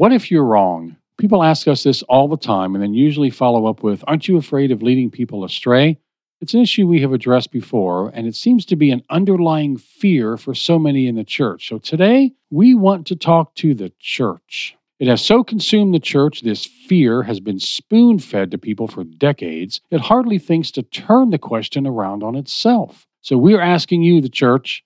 What 0.00 0.14
if 0.14 0.30
you're 0.30 0.46
wrong? 0.46 0.96
People 1.18 1.42
ask 1.42 1.68
us 1.68 1.82
this 1.82 2.02
all 2.04 2.26
the 2.26 2.38
time 2.38 2.74
and 2.74 2.82
then 2.82 2.94
usually 2.94 3.28
follow 3.28 3.66
up 3.66 3.82
with, 3.82 4.02
Aren't 4.06 4.28
you 4.28 4.38
afraid 4.38 4.72
of 4.72 4.82
leading 4.82 5.10
people 5.10 5.44
astray? 5.44 5.98
It's 6.40 6.54
an 6.54 6.62
issue 6.62 6.86
we 6.86 7.02
have 7.02 7.12
addressed 7.12 7.52
before, 7.52 8.10
and 8.14 8.26
it 8.26 8.34
seems 8.34 8.64
to 8.64 8.76
be 8.76 8.90
an 8.90 9.02
underlying 9.10 9.76
fear 9.76 10.38
for 10.38 10.54
so 10.54 10.78
many 10.78 11.06
in 11.06 11.16
the 11.16 11.22
church. 11.22 11.68
So 11.68 11.76
today, 11.76 12.32
we 12.48 12.72
want 12.74 13.08
to 13.08 13.14
talk 13.14 13.54
to 13.56 13.74
the 13.74 13.92
church. 13.98 14.74
It 15.00 15.06
has 15.06 15.22
so 15.22 15.44
consumed 15.44 15.92
the 15.92 16.00
church, 16.00 16.40
this 16.40 16.64
fear 16.64 17.24
has 17.24 17.38
been 17.38 17.60
spoon 17.60 18.20
fed 18.20 18.52
to 18.52 18.56
people 18.56 18.88
for 18.88 19.04
decades, 19.04 19.82
it 19.90 20.00
hardly 20.00 20.38
thinks 20.38 20.70
to 20.70 20.82
turn 20.82 21.28
the 21.28 21.36
question 21.36 21.86
around 21.86 22.22
on 22.22 22.36
itself. 22.36 23.06
So 23.20 23.36
we're 23.36 23.60
asking 23.60 24.02
you, 24.02 24.22
the 24.22 24.30
church, 24.30 24.82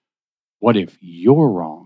what 0.58 0.76
if 0.76 0.98
you're 1.00 1.50
wrong? 1.50 1.83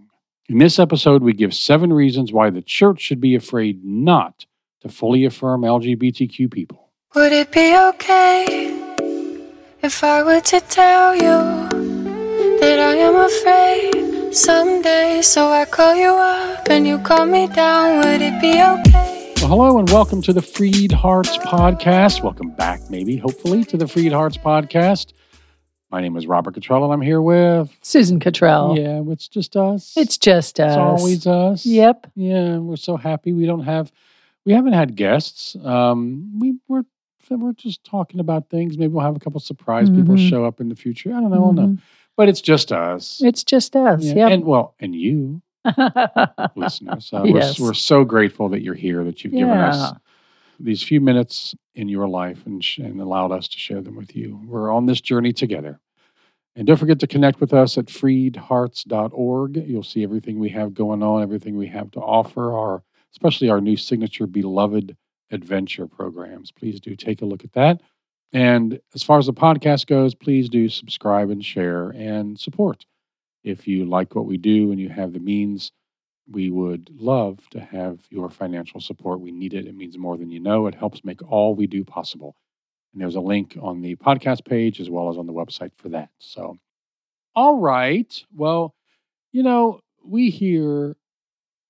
In 0.50 0.56
this 0.56 0.78
episode, 0.78 1.22
we 1.22 1.34
give 1.34 1.52
seven 1.52 1.92
reasons 1.92 2.32
why 2.32 2.48
the 2.48 2.62
church 2.62 3.02
should 3.02 3.20
be 3.20 3.34
afraid 3.34 3.84
not 3.84 4.46
to 4.80 4.88
fully 4.88 5.26
affirm 5.26 5.60
LGBTQ 5.60 6.50
people. 6.50 6.88
Would 7.14 7.32
it 7.32 7.52
be 7.52 7.76
okay 7.76 8.72
if 9.82 10.02
I 10.02 10.22
were 10.22 10.40
to 10.40 10.60
tell 10.60 11.14
you 11.14 12.58
that 12.60 12.78
I 12.78 12.94
am 12.94 13.16
afraid 13.16 14.34
someday? 14.34 15.20
So 15.20 15.50
I 15.50 15.66
call 15.66 15.94
you 15.94 16.12
up 16.12 16.70
and 16.70 16.86
you 16.86 16.98
call 17.00 17.26
me 17.26 17.46
down. 17.48 17.98
Would 17.98 18.22
it 18.22 18.40
be 18.40 18.52
okay? 18.52 19.34
Well, 19.42 19.48
hello 19.48 19.78
and 19.78 19.90
welcome 19.90 20.22
to 20.22 20.32
the 20.32 20.40
Freed 20.40 20.92
Hearts 20.92 21.36
Podcast. 21.36 22.22
Welcome 22.22 22.52
back, 22.52 22.88
maybe, 22.88 23.18
hopefully, 23.18 23.64
to 23.64 23.76
the 23.76 23.86
Freed 23.86 24.12
Hearts 24.12 24.38
Podcast. 24.38 25.12
My 25.90 26.02
name 26.02 26.16
is 26.16 26.26
Robert 26.26 26.52
Cottrell, 26.54 26.84
and 26.84 26.92
I'm 26.92 27.00
here 27.00 27.22
with 27.22 27.74
Susan 27.80 28.20
Cottrell. 28.20 28.76
Yeah, 28.78 29.00
it's 29.10 29.26
just 29.26 29.56
us. 29.56 29.94
It's 29.96 30.18
just 30.18 30.60
us. 30.60 30.72
It's 30.72 30.76
always 30.76 31.26
us. 31.26 31.64
Yep. 31.64 32.08
Yeah, 32.14 32.58
we're 32.58 32.76
so 32.76 32.96
happy 32.96 33.32
we 33.32 33.46
don't 33.46 33.62
have 33.64 33.90
we 34.44 34.52
haven't 34.52 34.74
had 34.74 34.96
guests. 34.96 35.56
Um, 35.64 36.38
we 36.38 36.56
we're 36.68 36.84
we're 37.30 37.52
just 37.54 37.84
talking 37.84 38.20
about 38.20 38.50
things. 38.50 38.76
Maybe 38.76 38.92
we'll 38.92 39.04
have 39.04 39.16
a 39.16 39.18
couple 39.18 39.40
surprise 39.40 39.88
people 39.90 40.14
Mhm. 40.14 40.28
show 40.30 40.44
up 40.44 40.60
in 40.60 40.68
the 40.68 40.74
future. 40.76 41.10
I 41.10 41.20
don't 41.20 41.30
know. 41.30 41.36
I 41.36 41.40
don't 41.46 41.54
know. 41.56 41.66
Mhm. 41.68 41.78
But 42.16 42.28
it's 42.28 42.40
just 42.40 42.70
us. 42.72 43.20
It's 43.22 43.44
just 43.44 43.74
us. 43.76 44.02
Yeah, 44.04 44.14
Yep. 44.14 44.30
And 44.32 44.44
well, 44.44 44.74
and 44.80 44.94
you 44.94 45.40
listeners. 46.56 47.10
Uh, 47.12 47.24
Yes. 47.24 47.58
we're, 47.60 47.68
we're 47.68 47.74
so 47.74 48.04
grateful 48.04 48.48
that 48.50 48.60
you're 48.62 48.74
here, 48.74 49.04
that 49.04 49.24
you've 49.24 49.32
given 49.34 49.48
us 49.56 49.76
Yeah. 49.92 49.98
These 50.58 50.82
few 50.82 51.00
minutes 51.00 51.54
in 51.74 51.88
your 51.88 52.08
life 52.08 52.44
and, 52.46 52.62
sh- 52.62 52.78
and 52.78 53.00
allowed 53.00 53.32
us 53.32 53.48
to 53.48 53.58
share 53.58 53.80
them 53.80 53.96
with 53.96 54.14
you. 54.16 54.40
We're 54.44 54.72
on 54.72 54.86
this 54.86 55.00
journey 55.00 55.32
together. 55.32 55.80
And 56.56 56.66
don't 56.66 56.76
forget 56.76 56.98
to 57.00 57.06
connect 57.06 57.40
with 57.40 57.54
us 57.54 57.78
at 57.78 57.86
freedhearts.org. 57.86 59.56
You'll 59.56 59.82
see 59.84 60.02
everything 60.02 60.38
we 60.40 60.48
have 60.48 60.74
going 60.74 61.02
on, 61.02 61.22
everything 61.22 61.56
we 61.56 61.68
have 61.68 61.90
to 61.92 62.00
offer, 62.00 62.52
our 62.52 62.82
especially 63.12 63.48
our 63.48 63.60
new 63.60 63.76
signature 63.76 64.26
beloved 64.26 64.96
adventure 65.30 65.86
programs. 65.86 66.50
Please 66.50 66.80
do 66.80 66.96
take 66.96 67.22
a 67.22 67.24
look 67.24 67.44
at 67.44 67.52
that. 67.52 67.80
And 68.32 68.78
as 68.94 69.02
far 69.02 69.18
as 69.18 69.26
the 69.26 69.32
podcast 69.32 69.86
goes, 69.86 70.14
please 70.14 70.48
do 70.48 70.68
subscribe 70.68 71.30
and 71.30 71.44
share 71.44 71.90
and 71.90 72.38
support. 72.38 72.84
If 73.44 73.66
you 73.66 73.86
like 73.86 74.14
what 74.14 74.26
we 74.26 74.36
do 74.36 74.70
and 74.70 74.80
you 74.80 74.88
have 74.88 75.12
the 75.12 75.20
means, 75.20 75.72
we 76.30 76.50
would 76.50 76.90
love 76.94 77.38
to 77.50 77.60
have 77.60 78.00
your 78.10 78.28
financial 78.30 78.80
support. 78.80 79.20
We 79.20 79.32
need 79.32 79.54
it. 79.54 79.66
It 79.66 79.76
means 79.76 79.96
more 79.96 80.16
than 80.16 80.30
you 80.30 80.40
know. 80.40 80.66
It 80.66 80.74
helps 80.74 81.04
make 81.04 81.22
all 81.22 81.54
we 81.54 81.66
do 81.66 81.84
possible. 81.84 82.36
And 82.92 83.00
there's 83.00 83.16
a 83.16 83.20
link 83.20 83.56
on 83.60 83.80
the 83.80 83.96
podcast 83.96 84.44
page 84.44 84.80
as 84.80 84.90
well 84.90 85.08
as 85.08 85.16
on 85.16 85.26
the 85.26 85.32
website 85.32 85.72
for 85.76 85.88
that. 85.90 86.10
So, 86.18 86.58
all 87.34 87.58
right. 87.58 88.12
Well, 88.34 88.74
you 89.32 89.42
know, 89.42 89.80
we 90.04 90.30
hear 90.30 90.96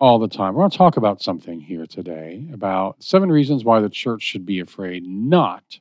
all 0.01 0.19
the 0.19 0.29
time. 0.29 0.55
We're 0.55 0.63
going 0.63 0.71
to 0.71 0.79
talk 0.79 0.97
about 0.97 1.23
something 1.23 1.61
here 1.61 1.87
today 1.87 2.49
about 2.53 3.03
seven 3.03 3.31
reasons 3.31 3.65
why 3.65 3.81
the 3.81 3.89
church 3.89 4.23
should 4.23 4.47
be 4.47 4.61
afraid 4.61 5.05
not 5.05 5.81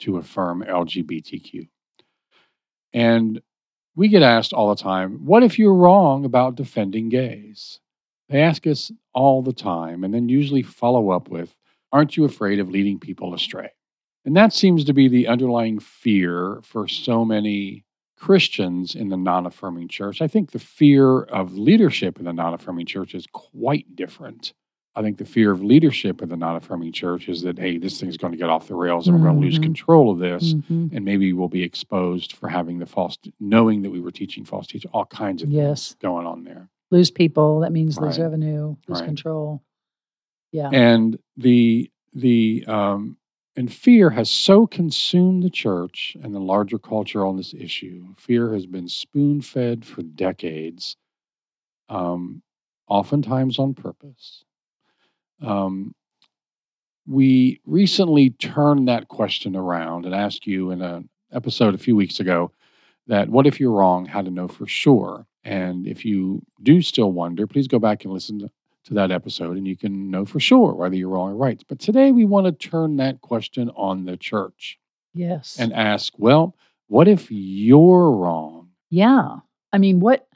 to 0.00 0.18
affirm 0.18 0.62
LGBTQ. 0.62 1.68
And 2.92 3.40
we 3.94 4.08
get 4.08 4.22
asked 4.22 4.52
all 4.52 4.68
the 4.74 4.82
time, 4.82 5.24
what 5.24 5.42
if 5.42 5.58
you're 5.58 5.74
wrong 5.74 6.24
about 6.24 6.54
defending 6.54 7.08
gays? 7.08 7.80
They 8.28 8.40
ask 8.42 8.66
us 8.66 8.90
all 9.12 9.42
the 9.42 9.52
time 9.52 10.02
and 10.04 10.12
then 10.12 10.28
usually 10.28 10.62
follow 10.62 11.10
up 11.10 11.28
with, 11.28 11.54
aren't 11.92 12.16
you 12.16 12.24
afraid 12.24 12.58
of 12.58 12.68
leading 12.70 12.98
people 12.98 13.34
astray? 13.34 13.70
And 14.24 14.36
that 14.36 14.52
seems 14.52 14.84
to 14.84 14.92
be 14.92 15.06
the 15.08 15.28
underlying 15.28 15.78
fear 15.78 16.58
for 16.62 16.88
so 16.88 17.24
many 17.24 17.84
Christians 18.18 18.94
in 18.96 19.08
the 19.10 19.16
non 19.16 19.46
affirming 19.46 19.88
church. 19.88 20.20
I 20.20 20.26
think 20.26 20.50
the 20.50 20.58
fear 20.58 21.22
of 21.24 21.56
leadership 21.56 22.18
in 22.18 22.24
the 22.24 22.32
non 22.32 22.54
affirming 22.54 22.86
church 22.86 23.14
is 23.14 23.26
quite 23.32 23.94
different. 23.94 24.52
I 24.96 25.02
think 25.02 25.18
the 25.18 25.26
fear 25.26 25.52
of 25.52 25.62
leadership 25.62 26.22
in 26.22 26.30
the 26.30 26.36
non 26.36 26.56
affirming 26.56 26.90
church 26.92 27.28
is 27.28 27.42
that, 27.42 27.58
hey, 27.58 27.76
this 27.78 28.00
thing's 28.00 28.16
going 28.16 28.32
to 28.32 28.38
get 28.38 28.48
off 28.48 28.66
the 28.66 28.74
rails 28.74 29.06
and 29.06 29.16
we're 29.20 29.26
going 29.28 29.40
to 29.40 29.46
lose 29.46 29.58
control 29.58 30.10
of 30.10 30.18
this. 30.18 30.54
Mhm. 30.54 30.92
And 30.96 31.04
maybe 31.04 31.32
we'll 31.34 31.48
be 31.48 31.62
exposed 31.62 32.32
for 32.32 32.48
having 32.48 32.78
the 32.78 32.86
false, 32.86 33.18
knowing 33.38 33.82
that 33.82 33.90
we 33.90 34.00
were 34.00 34.10
teaching 34.10 34.44
false 34.44 34.66
teaching, 34.66 34.90
all 34.94 35.04
kinds 35.04 35.42
of 35.42 35.50
Yes. 35.50 35.90
things 35.90 35.98
going 36.00 36.26
on 36.26 36.42
there. 36.44 36.68
Lose 36.90 37.10
people. 37.10 37.60
That 37.60 37.72
means 37.72 37.98
lose 37.98 38.18
Right. 38.18 38.24
revenue, 38.24 38.76
lose 38.88 39.00
Right. 39.00 39.06
control. 39.06 39.62
Yeah. 40.52 40.70
and 40.72 41.18
the 41.36 41.90
the 42.14 42.64
um 42.66 43.18
and 43.56 43.70
fear 43.70 44.08
has 44.10 44.30
so 44.30 44.66
consumed 44.66 45.42
the 45.42 45.50
church 45.50 46.16
and 46.22 46.34
the 46.34 46.38
larger 46.40 46.78
culture 46.78 47.26
on 47.26 47.36
this 47.36 47.52
issue 47.52 48.06
fear 48.16 48.54
has 48.54 48.64
been 48.64 48.88
spoon 48.88 49.42
fed 49.42 49.84
for 49.84 50.02
decades 50.02 50.96
um 51.90 52.42
oftentimes 52.88 53.58
on 53.58 53.74
purpose 53.74 54.44
um 55.42 55.94
we 57.06 57.60
recently 57.66 58.30
turned 58.30 58.88
that 58.88 59.08
question 59.08 59.54
around 59.56 60.06
and 60.06 60.14
asked 60.14 60.46
you 60.46 60.70
in 60.70 60.80
an 60.80 61.08
episode 61.32 61.74
a 61.74 61.78
few 61.78 61.94
weeks 61.96 62.18
ago 62.18 62.50
that 63.08 63.28
what 63.28 63.46
if 63.46 63.60
you're 63.60 63.72
wrong 63.72 64.06
how 64.06 64.22
to 64.22 64.30
know 64.30 64.48
for 64.48 64.66
sure 64.66 65.26
and 65.46 65.86
if 65.86 66.04
you 66.04 66.42
do 66.62 66.82
still 66.82 67.12
wonder 67.12 67.46
please 67.46 67.68
go 67.68 67.78
back 67.78 68.04
and 68.04 68.12
listen 68.12 68.38
to 68.40 68.50
to 68.84 68.94
that 68.94 69.10
episode 69.10 69.56
and 69.56 69.66
you 69.66 69.76
can 69.76 70.10
know 70.10 70.24
for 70.24 70.38
sure 70.38 70.72
whether 70.72 70.94
you're 70.94 71.08
wrong 71.08 71.32
or 71.32 71.36
right. 71.36 71.60
But 71.68 71.80
today 71.80 72.12
we 72.12 72.24
want 72.24 72.46
to 72.46 72.52
turn 72.52 72.96
that 72.98 73.20
question 73.20 73.68
on 73.74 74.04
the 74.04 74.16
church 74.16 74.78
yes. 75.12 75.56
and 75.58 75.72
ask, 75.72 76.12
well, 76.18 76.54
what 76.86 77.08
if 77.08 77.26
you're 77.30 78.12
wrong? 78.12 78.68
yeah. 78.90 79.38
I 79.72 79.78
mean, 79.78 79.98
what 79.98 80.28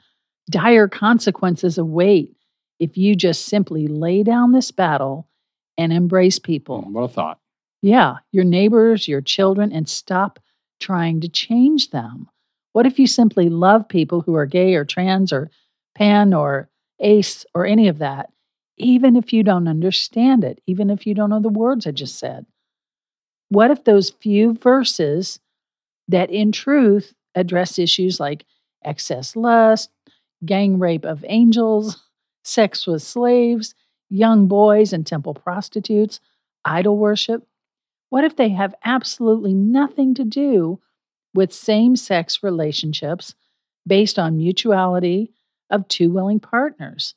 dire 0.49 0.89
consequences 0.89 1.77
await 1.77 2.35
if 2.77 2.97
you 2.97 3.15
just 3.15 3.45
simply 3.45 3.87
lay 3.87 4.21
down 4.21 4.51
this 4.51 4.69
battle 4.69 5.29
and 5.77 5.93
embrace 5.93 6.37
people? 6.37 6.81
Hmm, 6.81 6.91
What 6.91 7.03
a 7.03 7.07
thought. 7.07 7.39
Yeah, 7.81 8.17
your 8.33 8.43
neighbors, 8.43 9.07
your 9.07 9.21
children, 9.21 9.71
and 9.71 9.87
stop 9.87 10.39
trying 10.81 11.21
to 11.21 11.29
change 11.29 11.91
them. 11.91 12.27
What 12.73 12.85
if 12.85 12.99
you 12.99 13.07
simply 13.07 13.49
love 13.49 13.87
people 13.89 14.21
who 14.21 14.35
are 14.35 14.45
gay 14.45 14.75
or 14.75 14.85
trans 14.85 15.33
or 15.33 15.51
pan 15.95 16.33
or 16.33 16.69
ace 16.99 17.45
or 17.53 17.65
any 17.65 17.87
of 17.87 17.97
that, 17.99 18.31
even 18.77 19.15
if 19.15 19.33
you 19.33 19.43
don't 19.43 19.67
understand 19.67 20.43
it, 20.43 20.61
even 20.67 20.89
if 20.89 21.05
you 21.05 21.13
don't 21.13 21.29
know 21.29 21.41
the 21.41 21.49
words 21.49 21.85
I 21.85 21.91
just 21.91 22.17
said? 22.17 22.45
What 23.49 23.71
if 23.71 23.83
those 23.83 24.09
few 24.09 24.53
verses 24.53 25.39
that 26.07 26.29
in 26.29 26.51
truth 26.51 27.13
address 27.35 27.77
issues 27.77 28.19
like 28.19 28.45
excess 28.83 29.35
lust, 29.35 29.89
gang 30.45 30.79
rape 30.79 31.05
of 31.05 31.25
angels, 31.27 32.01
sex 32.43 32.87
with 32.87 33.01
slaves, 33.01 33.75
young 34.09 34.47
boys 34.47 34.93
and 34.93 35.05
temple 35.05 35.33
prostitutes, 35.33 36.19
idol 36.65 36.97
worship, 36.97 37.45
what 38.09 38.23
if 38.23 38.35
they 38.35 38.49
have 38.49 38.75
absolutely 38.83 39.53
nothing 39.53 40.13
to 40.15 40.23
do 40.23 40.79
with 41.33 41.53
same 41.53 41.95
sex 41.95 42.43
relationships 42.43 43.35
based 43.85 44.19
on 44.19 44.37
mutuality 44.37 45.31
of 45.69 45.87
two 45.87 46.11
willing 46.11 46.39
partners? 46.39 47.15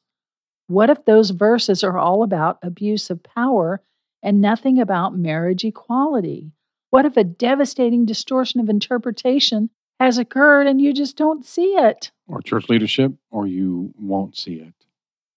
What 0.67 0.91
if 0.91 1.05
those 1.05 1.31
verses 1.31 1.85
are 1.85 1.99
all 1.99 2.23
about 2.23 2.59
abuse 2.63 3.11
of 3.11 3.23
power 3.23 3.83
and 4.23 4.41
nothing 4.41 4.81
about 4.81 5.17
marriage 5.17 5.65
equality? 5.65 6.53
What 6.91 7.05
if 7.05 7.17
a 7.17 7.25
devastating 7.25 8.07
distortion 8.07 8.61
of 8.61 8.69
interpretation 8.69 9.69
has 10.01 10.17
occurred 10.17 10.67
and 10.67 10.81
you 10.81 10.93
just 10.93 11.17
don't 11.17 11.45
see 11.45 11.75
it? 11.75 12.11
Or 12.29 12.41
church 12.41 12.69
leadership, 12.69 13.13
or 13.31 13.47
you 13.47 13.93
won't 13.99 14.37
see 14.37 14.55
it, 14.55 14.75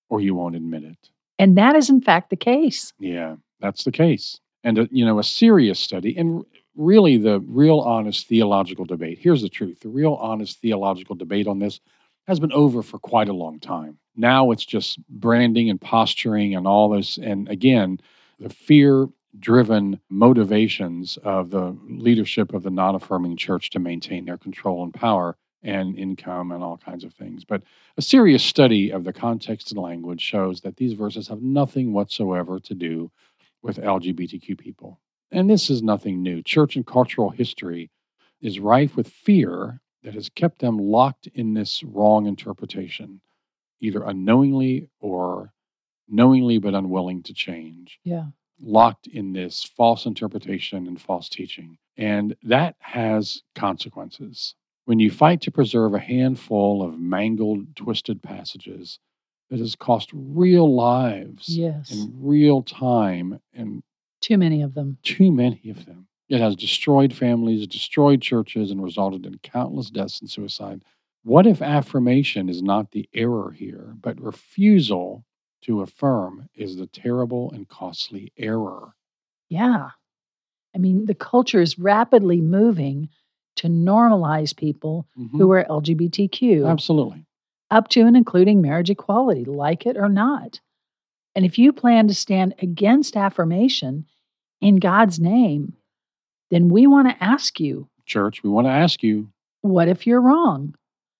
or 0.09 0.21
you 0.21 0.33
won't 0.35 0.55
admit 0.55 0.83
it. 0.83 1.09
And 1.37 1.57
that 1.57 1.75
is, 1.75 1.89
in 1.89 1.99
fact, 1.99 2.29
the 2.29 2.35
case. 2.35 2.93
Yeah, 2.99 3.35
that's 3.59 3.83
the 3.83 3.91
case. 3.91 4.39
And, 4.63 4.79
a, 4.79 4.87
you 4.91 5.05
know, 5.05 5.19
a 5.19 5.23
serious 5.23 5.79
study, 5.79 6.15
and 6.17 6.45
really 6.77 7.17
the 7.17 7.39
real 7.41 7.79
honest 7.79 8.27
theological 8.27 8.85
debate. 8.85 9.17
Here's 9.19 9.41
the 9.41 9.49
truth 9.49 9.81
the 9.81 9.89
real 9.89 10.13
honest 10.13 10.61
theological 10.61 11.15
debate 11.15 11.47
on 11.47 11.59
this 11.59 11.79
has 12.27 12.39
been 12.39 12.51
over 12.51 12.83
for 12.83 12.99
quite 12.99 13.29
a 13.29 13.33
long 13.33 13.59
time. 13.59 13.97
Now 14.15 14.51
it's 14.51 14.65
just 14.65 14.99
branding 15.09 15.69
and 15.69 15.79
posturing 15.79 16.55
and 16.55 16.67
all 16.67 16.89
this. 16.89 17.17
And 17.17 17.49
again, 17.49 17.99
the 18.39 18.49
fear 18.49 19.07
driven 19.39 19.99
motivations 20.09 21.17
of 21.23 21.49
the 21.49 21.77
leadership 21.87 22.53
of 22.53 22.63
the 22.63 22.69
non 22.69 22.95
affirming 22.95 23.37
church 23.37 23.69
to 23.71 23.79
maintain 23.79 24.25
their 24.25 24.37
control 24.37 24.83
and 24.83 24.93
power 24.93 25.37
and 25.63 25.97
income 25.97 26.51
and 26.51 26.63
all 26.63 26.77
kinds 26.77 27.03
of 27.03 27.13
things. 27.13 27.43
But 27.43 27.63
a 27.97 28.01
serious 28.01 28.43
study 28.43 28.91
of 28.91 29.03
the 29.03 29.13
context 29.13 29.71
and 29.71 29.81
language 29.81 30.21
shows 30.21 30.61
that 30.61 30.77
these 30.77 30.93
verses 30.93 31.27
have 31.27 31.41
nothing 31.41 31.93
whatsoever 31.93 32.59
to 32.59 32.73
do 32.73 33.11
with 33.61 33.77
LGBTQ 33.77 34.57
people. 34.57 34.99
And 35.31 35.49
this 35.49 35.69
is 35.69 35.83
nothing 35.83 36.21
new. 36.21 36.41
Church 36.41 36.75
and 36.75 36.85
cultural 36.85 37.29
history 37.29 37.91
is 38.41 38.59
rife 38.59 38.95
with 38.95 39.07
fear 39.09 39.81
that 40.03 40.13
has 40.13 40.29
kept 40.29 40.59
them 40.59 40.77
locked 40.77 41.27
in 41.33 41.53
this 41.53 41.83
wrong 41.83 42.27
interpretation, 42.27 43.19
either 43.81 44.03
unknowingly 44.03 44.89
or 44.99 45.51
knowingly 46.07 46.57
but 46.57 46.73
unwilling 46.75 47.23
to 47.23 47.33
change. 47.33 47.99
Yeah. 48.03 48.25
Locked 48.61 49.07
in 49.07 49.33
this 49.33 49.63
false 49.63 50.05
interpretation 50.05 50.87
and 50.87 50.99
false 50.99 51.29
teaching. 51.29 51.77
And 51.97 52.35
that 52.43 52.75
has 52.79 53.41
consequences. 53.55 54.55
When 54.85 54.99
you 54.99 55.11
fight 55.11 55.41
to 55.41 55.51
preserve 55.51 55.93
a 55.93 55.99
handful 55.99 56.81
of 56.81 56.97
mangled, 56.97 57.75
twisted 57.75 58.23
passages 58.23 58.99
that 59.49 59.59
has 59.59 59.75
cost 59.75 60.09
real 60.13 60.73
lives 60.73 61.49
Yes. 61.49 61.91
and 61.91 62.13
real 62.17 62.61
time 62.63 63.39
and 63.53 63.83
Too 64.21 64.37
many 64.37 64.61
of 64.61 64.73
them. 64.73 64.97
too 65.03 65.31
many 65.31 65.69
of 65.69 65.85
them. 65.85 66.07
It 66.29 66.39
has 66.41 66.55
destroyed 66.55 67.13
families, 67.13 67.65
destroyed 67.67 68.21
churches, 68.21 68.71
and 68.71 68.83
resulted 68.83 69.25
in 69.25 69.37
countless 69.39 69.89
deaths 69.89 70.19
and 70.19 70.29
suicide. 70.29 70.83
What 71.23 71.47
if 71.47 71.61
affirmation 71.61 72.49
is 72.49 72.61
not 72.61 72.91
the 72.91 73.07
error 73.13 73.51
here, 73.51 73.95
but 74.01 74.19
refusal 74.19 75.23
to 75.61 75.81
affirm 75.81 76.49
is 76.55 76.75
the 76.77 76.87
terrible 76.87 77.51
and 77.51 77.67
costly 77.69 78.31
error? 78.37 78.93
Yeah. 79.49 79.91
I 80.75 80.77
mean, 80.79 81.05
the 81.05 81.15
culture 81.15 81.61
is 81.61 81.79
rapidly 81.79 82.41
moving 82.41 83.09
to 83.57 83.67
normalize 83.67 84.55
people 84.55 85.07
Mhm. 85.17 85.31
who 85.37 85.51
are 85.51 85.65
LGBTQ, 85.69 86.65
Absolutely. 86.67 87.25
up 87.71 87.87
to 87.89 88.01
and 88.01 88.15
including 88.17 88.61
marriage 88.61 88.89
equality, 88.89 89.45
like 89.45 89.85
it 89.85 89.95
or 89.97 90.09
not. 90.09 90.59
And 91.37 91.45
if 91.45 91.59
you 91.59 91.71
plan 91.71 92.07
to 92.07 92.15
stand 92.15 92.55
against 92.63 93.15
affirmation 93.15 94.07
in 94.59 94.77
God's 94.77 95.19
name, 95.19 95.75
then 96.49 96.67
we 96.67 96.87
want 96.87 97.09
to 97.09 97.23
ask 97.23 97.59
you 97.59 97.87
Church, 98.07 98.41
we 98.41 98.49
want 98.49 98.65
to 98.65 98.71
ask 98.71 99.03
you 99.03 99.29
what 99.61 99.87
if 99.87 100.07
you're 100.07 100.19
wrong? 100.19 100.73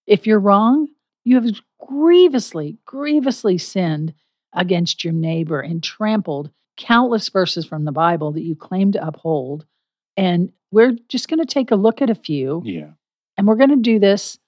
If 0.08 0.26
you're 0.26 0.40
wrong, 0.40 0.88
you 1.24 1.36
have 1.36 1.62
grievously, 1.80 2.80
grievously 2.84 3.60
sinned 3.60 4.16
against 4.54 5.04
your 5.04 5.14
neighbor 5.14 5.60
and 5.60 5.84
trampled 5.84 6.50
countless 6.78 7.30
verses 7.30 7.68
from 7.68 7.86
the 7.86 7.92
Bible 7.92 8.32
that 8.32 8.44
you 8.44 8.56
claim 8.56 8.92
to 8.94 9.08
uphold. 9.08 9.68
And 10.16 10.52
we're 10.72 10.98
just 11.10 11.28
going 11.28 11.42
to 11.42 11.46
take 11.46 11.70
a 11.70 11.76
look 11.76 12.02
at 12.02 12.10
a 12.10 12.16
few, 12.16 12.64
yeah. 12.66 12.90
and 13.38 13.46
we're 13.46 13.56
going 13.56 13.70
to 13.70 13.76
do 13.76 14.00
this 14.00 14.40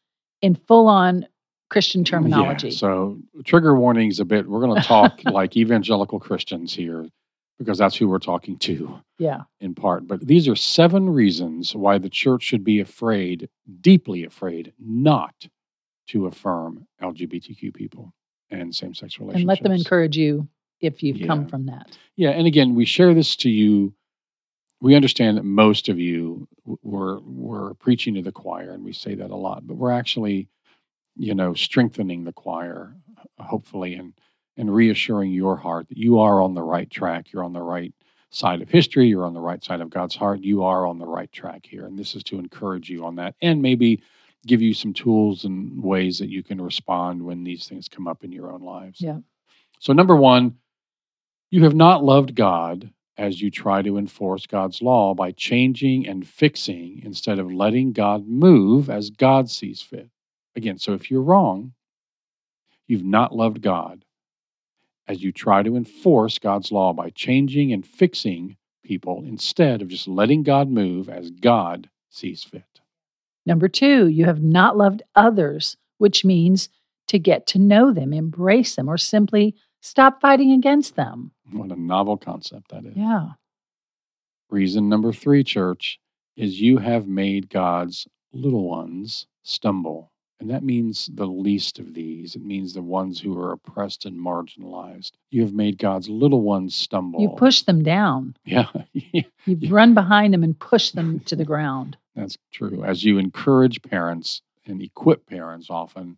in 0.42 0.56
full 0.56 0.88
on 0.88 1.28
Christian 1.70 2.04
terminology. 2.04 2.70
Yeah, 2.70 2.76
so, 2.76 3.20
trigger 3.46 3.76
warnings 3.76 4.20
a 4.20 4.26
bit. 4.26 4.48
We're 4.48 4.62
going 4.62 4.82
to 4.82 4.88
talk 4.88 5.22
like 5.26 5.56
evangelical 5.56 6.20
Christians 6.20 6.74
here 6.74 7.08
because 7.60 7.78
that's 7.78 7.96
who 7.96 8.08
we're 8.08 8.20
talking 8.20 8.58
to. 8.58 9.00
yeah. 9.18 9.42
in 9.60 9.76
part. 9.76 10.08
But 10.08 10.26
these 10.26 10.48
are 10.48 10.56
seven 10.56 11.10
reasons 11.10 11.76
why 11.76 11.98
the 11.98 12.10
church 12.10 12.44
should 12.44 12.64
be 12.64 12.80
afraid, 12.80 13.50
deeply 13.82 14.24
afraid, 14.24 14.74
not 14.80 15.36
to 16.08 16.26
affirm 16.26 16.88
LGBTQ 17.02 17.74
people 17.74 18.14
and 18.50 18.74
same 18.74 18.94
sex 18.96 19.20
relationships. 19.20 19.42
And 19.42 19.48
let 19.48 19.62
them 19.62 19.72
encourage 19.72 20.18
you 20.18 20.48
if 20.82 21.04
you've 21.04 21.28
come 21.28 21.48
from 21.48 21.66
that. 21.68 21.98
Yeah, 22.16 22.32
and 22.32 22.48
again, 22.48 22.76
we 22.76 22.86
share 22.86 23.14
this 23.14 23.36
to 23.38 23.50
you. 23.50 23.94
We 24.82 24.96
understand 24.96 25.38
that 25.38 25.44
most 25.44 25.90
of 25.90 26.00
you 26.00 26.48
were 26.82 27.20
were 27.22 27.74
preaching 27.76 28.16
to 28.16 28.22
the 28.22 28.32
choir, 28.32 28.72
and 28.72 28.84
we 28.84 28.94
say 28.94 29.14
that 29.16 29.30
a 29.30 29.36
lot. 29.36 29.68
But 29.68 29.76
we're 29.76 29.92
actually, 29.92 30.48
you 31.20 31.36
know, 31.36 31.54
strengthening 31.54 32.24
the 32.24 32.32
choir, 32.32 32.96
hopefully, 33.40 33.94
and 33.96 34.14
and 34.58 34.74
reassuring 34.74 35.32
your 35.32 35.56
heart 35.56 35.88
that 35.88 35.98
you 35.98 36.20
are 36.20 36.42
on 36.42 36.54
the 36.54 36.64
right 36.64 36.90
track. 36.90 37.32
You're 37.32 37.44
on 37.44 37.54
the 37.54 37.62
right 37.62 37.94
side 38.30 38.62
of 38.62 38.70
history. 38.70 39.08
You're 39.08 39.26
on 39.26 39.34
the 39.34 39.40
right 39.40 39.64
side 39.64 39.82
of 39.82 39.90
God's 39.90 40.16
heart. 40.16 40.42
You 40.42 40.64
are 40.64 40.86
on 40.86 40.98
the 40.98 41.06
right 41.06 41.32
track 41.32 41.66
here, 41.66 41.86
and 41.86 42.00
this 42.00 42.16
is 42.16 42.24
to 42.24 42.40
encourage 42.40 42.90
you 42.90 43.06
on 43.06 43.16
that, 43.18 43.36
and 43.42 43.62
maybe 43.62 44.02
give 44.48 44.62
you 44.62 44.74
some 44.74 44.94
tools 44.94 45.44
and 45.44 45.84
ways 45.84 46.20
that 46.20 46.30
you 46.30 46.42
can 46.42 46.62
respond 46.62 47.22
when 47.22 47.44
these 47.44 47.68
things 47.68 47.90
come 47.90 48.08
up 48.08 48.24
in 48.24 48.32
your 48.32 48.52
own 48.52 48.62
lives. 48.62 49.02
Yeah. 49.02 49.20
So, 49.80 49.92
number 49.92 50.16
one, 50.16 50.56
you 51.52 51.66
have 51.66 51.76
not 51.76 52.04
loved 52.04 52.34
God 52.34 52.90
as 53.18 53.42
you 53.42 53.52
try 53.52 53.82
to 53.82 53.98
enforce 53.98 54.46
God's 54.46 54.82
law 54.82 55.14
by 55.14 55.34
changing 55.34 56.08
and 56.08 56.26
fixing 56.26 57.02
instead 57.04 57.40
of 57.40 57.52
letting 57.52 57.92
God 57.92 58.26
move 58.26 58.90
as 58.90 59.10
God 59.10 59.50
sees 59.50 59.82
fit. 59.82 60.10
Again, 60.60 60.78
so 60.78 60.92
if 60.92 61.10
you're 61.10 61.24
wrong, 61.24 61.72
you've 62.86 63.06
not 63.06 63.34
loved 63.34 63.62
God 63.62 64.04
as 65.08 65.24
you 65.24 65.32
try 65.32 65.64
to 65.64 65.78
enforce 65.78 66.38
God's 66.38 66.70
law 66.70 66.92
by 66.92 67.12
changing 67.12 67.72
and 67.72 67.88
fixing 67.88 68.58
people 68.84 69.24
instead 69.26 69.82
of 69.82 69.88
just 69.88 70.06
letting 70.06 70.44
God 70.44 70.70
move 70.70 71.08
as 71.08 71.32
God 71.32 71.90
sees 72.10 72.44
fit. 72.44 72.82
Number 73.46 73.70
two, 73.70 74.10
you 74.10 74.26
have 74.26 74.44
not 74.44 74.76
loved 74.76 75.02
others, 75.16 75.78
which 75.98 76.26
means 76.26 76.68
to 77.08 77.18
get 77.18 77.48
to 77.48 77.58
know 77.58 77.94
them, 77.94 78.12
embrace 78.12 78.76
them, 78.76 78.90
or 78.90 78.98
simply 78.98 79.56
stop 79.80 80.20
fighting 80.20 80.52
against 80.52 80.98
them. 80.98 81.32
What 81.54 81.72
a 81.72 81.80
novel 81.80 82.18
concept 82.18 82.72
that 82.72 82.84
is. 82.84 82.98
Yeah. 82.98 83.30
Reason 84.50 84.90
number 84.90 85.14
three, 85.14 85.46
church, 85.46 86.02
is 86.36 86.60
you 86.60 86.80
have 86.80 87.08
made 87.08 87.50
God's 87.50 88.10
little 88.34 88.68
ones 88.68 89.26
stumble. 89.42 90.12
And 90.40 90.50
that 90.50 90.64
means 90.64 91.10
the 91.14 91.26
least 91.26 91.80
of 91.80 91.94
these. 91.94 92.36
It 92.36 92.44
means 92.46 92.74
the 92.74 92.82
ones 92.82 93.20
who 93.20 93.38
are 93.38 93.52
oppressed 93.52 94.06
and 94.06 94.18
marginalized. 94.18 95.12
You 95.32 95.42
have 95.42 95.54
made 95.54 95.78
God's 95.78 96.08
little 96.10 96.42
ones 96.42 96.74
stumble. 96.76 97.22
You 97.22 97.30
push 97.30 97.64
them 97.64 97.84
down. 97.84 98.36
Yeah, 98.46 98.68
You 98.94 99.24
Yeah. 99.46 99.70
run 99.70 99.94
behind 99.94 100.34
them 100.34 100.44
and 100.44 100.58
push 100.58 100.92
them 100.92 101.20
to 101.22 101.36
the 101.36 101.44
ground. 101.46 101.98
that's 102.16 102.38
true. 102.54 102.84
As 102.84 103.04
you 103.04 103.18
encourage 103.18 103.82
parents 103.82 104.42
and 104.66 104.82
equip 104.82 105.26
parents 105.26 105.70
often 105.70 106.18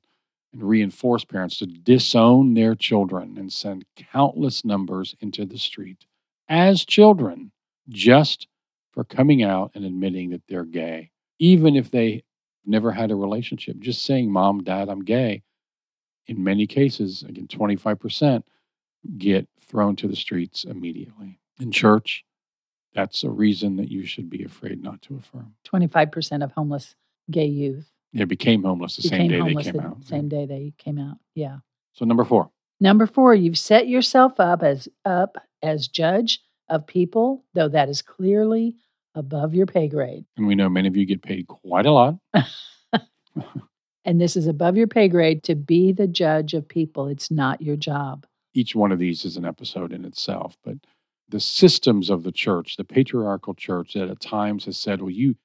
and 0.53 0.61
reinforce 0.63 1.23
parents 1.25 1.57
to 1.59 1.65
disown 1.65 2.53
their 2.53 2.75
children 2.75 3.37
and 3.37 3.51
send 3.51 3.85
countless 3.95 4.63
numbers 4.65 5.15
into 5.21 5.45
the 5.45 5.57
street 5.57 6.05
as 6.49 6.83
children 6.85 7.51
just 7.89 8.47
for 8.91 9.03
coming 9.03 9.41
out 9.41 9.71
and 9.73 9.85
admitting 9.85 10.29
that 10.31 10.41
they're 10.47 10.65
gay, 10.65 11.09
even 11.39 11.75
if 11.75 11.89
they 11.91 12.23
never 12.65 12.91
had 12.91 13.11
a 13.11 13.15
relationship. 13.15 13.79
Just 13.79 14.05
saying, 14.05 14.31
Mom, 14.31 14.63
Dad, 14.63 14.89
I'm 14.89 15.03
gay, 15.03 15.43
in 16.27 16.43
many 16.43 16.67
cases, 16.67 17.23
again, 17.23 17.47
25% 17.47 18.43
get 19.17 19.47
thrown 19.61 19.95
to 19.97 20.07
the 20.07 20.15
streets 20.15 20.63
immediately. 20.63 21.39
In 21.59 21.71
church, 21.71 22.23
that's 22.93 23.23
a 23.23 23.29
reason 23.29 23.75
that 23.77 23.89
you 23.89 24.05
should 24.05 24.29
be 24.29 24.43
afraid 24.43 24.81
not 24.83 25.01
to 25.03 25.15
affirm. 25.17 25.53
25% 25.67 26.43
of 26.43 26.51
homeless 26.51 26.95
gay 27.29 27.45
youth 27.45 27.89
They 28.13 28.25
became 28.25 28.63
homeless 28.63 28.97
the 28.97 29.03
became 29.03 29.19
same 29.19 29.29
day 29.29 29.53
they 29.53 29.63
came 29.63 29.73
the 29.73 29.83
out. 29.83 30.05
same 30.05 30.27
day 30.29 30.45
they 30.45 30.73
came 30.77 30.99
out. 30.99 31.17
Yeah. 31.35 31.57
So 31.93 32.05
number 32.05 32.23
four, 32.25 32.49
Number 32.79 33.05
four, 33.05 33.35
you've 33.35 33.59
set 33.59 33.87
yourself 33.87 34.39
up 34.39 34.63
as 34.63 34.87
up 35.05 35.37
as 35.61 35.87
judge 35.87 36.41
of 36.67 36.87
people, 36.87 37.43
though 37.53 37.69
that 37.69 37.89
is 37.89 38.01
clearly 38.01 38.75
above 39.15 39.53
your 39.53 39.65
pay 39.65 39.87
grade. 39.87 40.25
and 40.37 40.47
we 40.47 40.55
know 40.55 40.69
many 40.69 40.87
of 40.87 40.95
you 40.95 41.05
get 41.05 41.21
paid 41.21 41.47
quite 41.47 41.85
a 41.85 41.91
lot. 41.91 42.15
And 44.03 44.19
this 44.19 44.35
is 44.35 44.47
above 44.47 44.77
your 44.77 44.87
pay 44.87 45.07
grade 45.07 45.43
to 45.43 45.55
be 45.55 45.91
the 45.91 46.07
judge 46.07 46.53
of 46.53 46.67
people. 46.67 47.07
It's 47.07 47.29
not 47.29 47.61
your 47.61 47.75
job. 47.75 48.25
Each 48.53 48.75
one 48.75 48.91
of 48.91 48.99
these 48.99 49.25
is 49.25 49.37
an 49.37 49.45
episode 49.45 49.93
in 49.93 50.05
itself, 50.05 50.57
but 50.63 50.77
the 51.29 51.39
systems 51.39 52.09
of 52.09 52.23
the 52.23 52.31
church, 52.31 52.75
the 52.75 52.83
patriarchal 52.83 53.53
church 53.53 53.93
that 53.93 54.09
at 54.09 54.19
times 54.19 54.65
has 54.65 54.77
said, 54.77 55.01
well, 55.01 55.11
you 55.11 55.35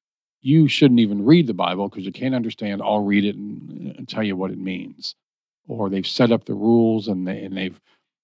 you 0.42 0.68
shouldn't 0.68 1.00
even 1.00 1.24
read 1.24 1.46
the 1.46 1.54
Bible 1.54 1.88
because 1.88 2.04
you 2.04 2.12
can't 2.12 2.34
understand. 2.34 2.80
I'll 2.80 3.04
read 3.04 3.24
it 3.24 3.36
and, 3.36 3.94
and 3.96 4.08
tell 4.08 4.22
you 4.22 4.36
what 4.36 4.50
it 4.50 4.58
means. 4.58 5.16
Or 5.66 5.88
they've 5.90 6.06
set 6.06 6.30
up 6.30 6.44
the 6.44 6.54
rules 6.54 7.08
and 7.08 7.26
they 7.26 7.42
and 7.44 7.56
they've 7.56 7.80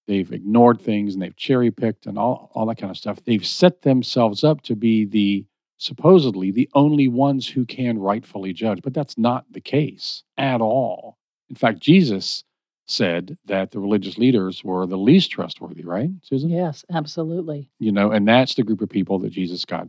they've 0.07 0.33
ignored 0.33 0.81
things 0.81 1.15
and 1.15 1.23
they've 1.23 1.37
cherry 1.37 1.71
picked 1.71 2.07
and 2.07 2.19
all, 2.19 2.51
all 2.55 2.67
that 2.67 2.79
kind 2.79 2.91
of 2.91 2.97
stuff. 2.97 3.19
They've 3.25 3.47
set 3.47 3.83
themselves 3.83 4.43
up 4.45 4.63
to 4.63 4.75
be 4.77 5.05
the 5.05 5.47
supposedly 5.79 6.51
the 6.51 6.69
only 6.75 7.09
ones 7.09 7.49
who 7.49 7.65
can 7.65 7.99
rightfully 7.99 8.53
judge, 8.53 8.81
but 8.83 8.95
that's 8.95 9.19
not 9.19 9.45
the 9.51 9.61
case 9.61 10.23
at 10.37 10.61
all. 10.61 11.19
In 11.51 11.57
fact, 11.57 11.81
Jesus 11.81 12.45
said 12.87 13.37
that 13.47 13.71
the 13.71 13.79
religious 13.81 14.19
leaders 14.19 14.63
were 14.65 14.87
the 14.87 14.97
least 14.99 15.31
trustworthy, 15.31 15.85
right, 15.85 16.11
Susan? 16.23 16.51
Yes, 16.51 16.85
absolutely. 16.91 17.69
You 17.79 17.93
know, 17.93 18.11
and 18.11 18.27
that's 18.29 18.55
the 18.55 18.63
group 18.65 18.81
of 18.81 18.89
people 18.91 19.19
that 19.21 19.31
Jesus 19.31 19.65
got 19.65 19.89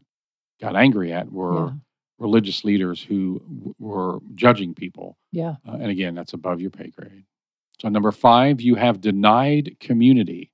got 0.62 0.76
angry 0.76 1.12
at 1.12 1.32
were 1.32 1.66
Yeah. 1.68 1.72
religious 2.20 2.64
leaders 2.64 3.02
who 3.02 3.40
w- 3.40 3.76
were 3.80 4.20
judging 4.36 4.74
people. 4.74 5.18
Yeah. 5.32 5.56
Uh, 5.68 5.74
and 5.82 5.92
again, 5.92 6.16
that's 6.16 6.34
above 6.34 6.62
your 6.62 6.70
pay 6.72 6.90
grade. 6.90 7.24
So, 7.84 7.90
number 7.90 8.14
five, 8.14 8.62
you 8.62 8.76
have 8.76 9.02
denied 9.02 9.76
community. 9.82 10.52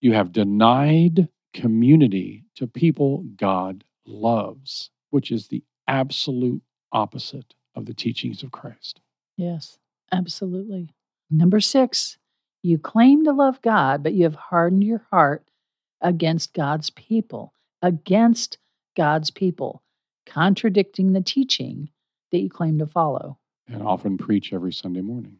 You 0.00 0.12
have 0.12 0.32
denied 0.32 1.28
community 1.52 2.44
to 2.56 2.68
people 2.68 3.24
God 3.36 3.84
loves, 4.06 4.90
which 5.10 5.32
is 5.32 5.48
the 5.48 5.64
absolute 5.88 6.62
opposite 6.92 7.54
of 7.74 7.86
the 7.86 7.94
teachings 7.94 8.44
of 8.44 8.52
Christ. 8.52 9.00
Yes, 9.36 9.78
absolutely. 10.12 10.94
Number 11.28 11.58
six, 11.58 12.18
you 12.62 12.78
claim 12.78 13.24
to 13.24 13.32
love 13.32 13.60
God, 13.62 14.02
but 14.04 14.12
you 14.12 14.22
have 14.24 14.34
hardened 14.34 14.84
your 14.84 15.06
heart 15.10 15.44
against 16.00 16.52
God's 16.52 16.90
people, 16.90 17.52
against 17.80 18.58
God's 18.96 19.32
people, 19.32 19.82
contradicting 20.24 21.12
the 21.12 21.20
teaching 21.20 21.90
that 22.30 22.38
you 22.38 22.48
claim 22.48 22.78
to 22.78 22.86
follow. 22.86 23.38
And 23.68 23.82
often 23.82 24.18
preach 24.18 24.52
every 24.52 24.72
Sunday 24.72 25.00
morning. 25.00 25.38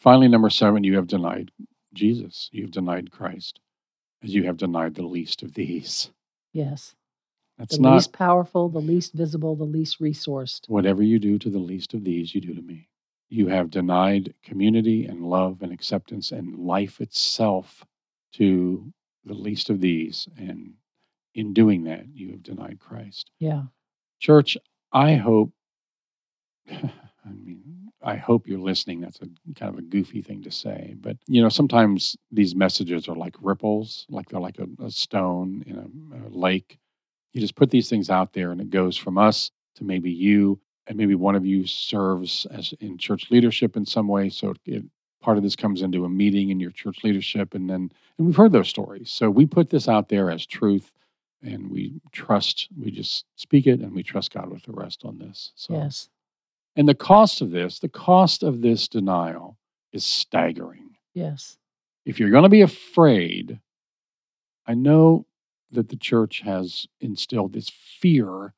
Finally, 0.00 0.28
number 0.28 0.50
seven, 0.50 0.84
you 0.84 0.96
have 0.96 1.06
denied 1.06 1.50
Jesus. 1.94 2.48
You 2.52 2.62
have 2.62 2.72
denied 2.72 3.10
Christ, 3.10 3.60
as 4.22 4.34
you 4.34 4.44
have 4.44 4.56
denied 4.56 4.94
the 4.94 5.06
least 5.06 5.42
of 5.42 5.54
these. 5.54 6.10
Yes. 6.52 6.94
That's 7.58 7.76
the 7.76 7.82
not 7.82 7.94
least 7.94 8.12
powerful, 8.12 8.68
the 8.68 8.80
least 8.80 9.12
visible, 9.12 9.54
the 9.54 9.64
least 9.64 10.00
resourced. 10.00 10.68
whatever 10.68 11.02
you 11.02 11.18
do 11.18 11.38
to 11.38 11.50
the 11.50 11.58
least 11.58 11.94
of 11.94 12.04
these, 12.04 12.34
you 12.34 12.40
do 12.40 12.54
to 12.54 12.62
me. 12.62 12.88
You 13.28 13.46
have 13.48 13.70
denied 13.70 14.34
community 14.42 15.06
and 15.06 15.22
love 15.22 15.62
and 15.62 15.72
acceptance 15.72 16.32
and 16.32 16.58
life 16.58 17.00
itself 17.00 17.84
to 18.34 18.92
the 19.24 19.34
least 19.34 19.70
of 19.70 19.80
these. 19.80 20.28
And 20.36 20.74
in 21.34 21.52
doing 21.52 21.84
that, 21.84 22.06
you 22.12 22.30
have 22.32 22.42
denied 22.42 22.78
Christ. 22.80 23.30
Yeah. 23.38 23.62
Church, 24.20 24.56
I 24.92 25.14
hope, 25.14 25.52
I 27.26 27.32
mean, 27.32 27.62
I 28.02 28.16
hope 28.16 28.46
you're 28.46 28.58
listening. 28.58 29.00
That's 29.00 29.20
a 29.20 29.28
kind 29.54 29.72
of 29.72 29.78
a 29.78 29.82
goofy 29.82 30.20
thing 30.20 30.42
to 30.42 30.50
say. 30.50 30.94
But, 31.00 31.16
you 31.26 31.40
know, 31.42 31.48
sometimes 31.48 32.16
these 32.30 32.54
messages 32.54 33.08
are 33.08 33.16
like 33.16 33.34
ripples, 33.40 34.06
like 34.10 34.28
they're 34.28 34.40
like 34.40 34.58
a, 34.58 34.84
a 34.84 34.90
stone 34.90 35.64
in 35.66 35.76
a, 35.78 36.28
a 36.28 36.30
lake. 36.30 36.78
You 37.32 37.40
just 37.40 37.56
put 37.56 37.70
these 37.70 37.88
things 37.88 38.10
out 38.10 38.32
there 38.32 38.52
and 38.52 38.60
it 38.60 38.70
goes 38.70 38.96
from 38.96 39.18
us 39.18 39.50
to 39.76 39.84
maybe 39.84 40.10
you, 40.10 40.60
and 40.86 40.98
maybe 40.98 41.14
one 41.14 41.34
of 41.34 41.46
you 41.46 41.66
serves 41.66 42.46
as 42.50 42.74
in 42.80 42.98
church 42.98 43.30
leadership 43.30 43.76
in 43.76 43.86
some 43.86 44.06
way. 44.06 44.28
So 44.28 44.54
it, 44.66 44.84
part 45.20 45.38
of 45.38 45.42
this 45.42 45.56
comes 45.56 45.80
into 45.80 46.04
a 46.04 46.08
meeting 46.08 46.50
in 46.50 46.60
your 46.60 46.70
church 46.70 47.02
leadership, 47.02 47.54
and 47.54 47.68
then 47.68 47.90
and 48.18 48.26
we've 48.26 48.36
heard 48.36 48.52
those 48.52 48.68
stories. 48.68 49.10
So 49.10 49.30
we 49.30 49.46
put 49.46 49.70
this 49.70 49.88
out 49.88 50.10
there 50.10 50.30
as 50.30 50.44
truth, 50.46 50.92
and 51.42 51.70
we 51.70 51.94
trust. 52.12 52.68
We 52.78 52.90
just 52.90 53.24
speak 53.36 53.66
it, 53.66 53.80
and 53.80 53.92
we 53.94 54.02
trust 54.02 54.32
God 54.34 54.50
with 54.50 54.62
the 54.64 54.72
rest 54.72 55.04
on 55.04 55.18
this. 55.18 55.52
So 55.56 55.74
Yes. 55.74 56.10
And 56.76 56.88
the 56.88 56.94
cost 56.94 57.40
of 57.40 57.50
this, 57.50 57.78
the 57.78 57.88
cost 57.88 58.42
of 58.42 58.60
this 58.60 58.88
denial 58.88 59.56
is 59.92 60.04
staggering. 60.04 60.90
Yes. 61.14 61.56
If 62.04 62.18
you're 62.18 62.30
going 62.30 62.42
to 62.42 62.48
be 62.48 62.62
afraid, 62.62 63.60
I 64.66 64.74
know 64.74 65.26
that 65.70 65.88
the 65.88 65.96
church 65.96 66.40
has 66.40 66.86
instilled 67.00 67.52
this 67.52 67.70
fear 68.00 68.54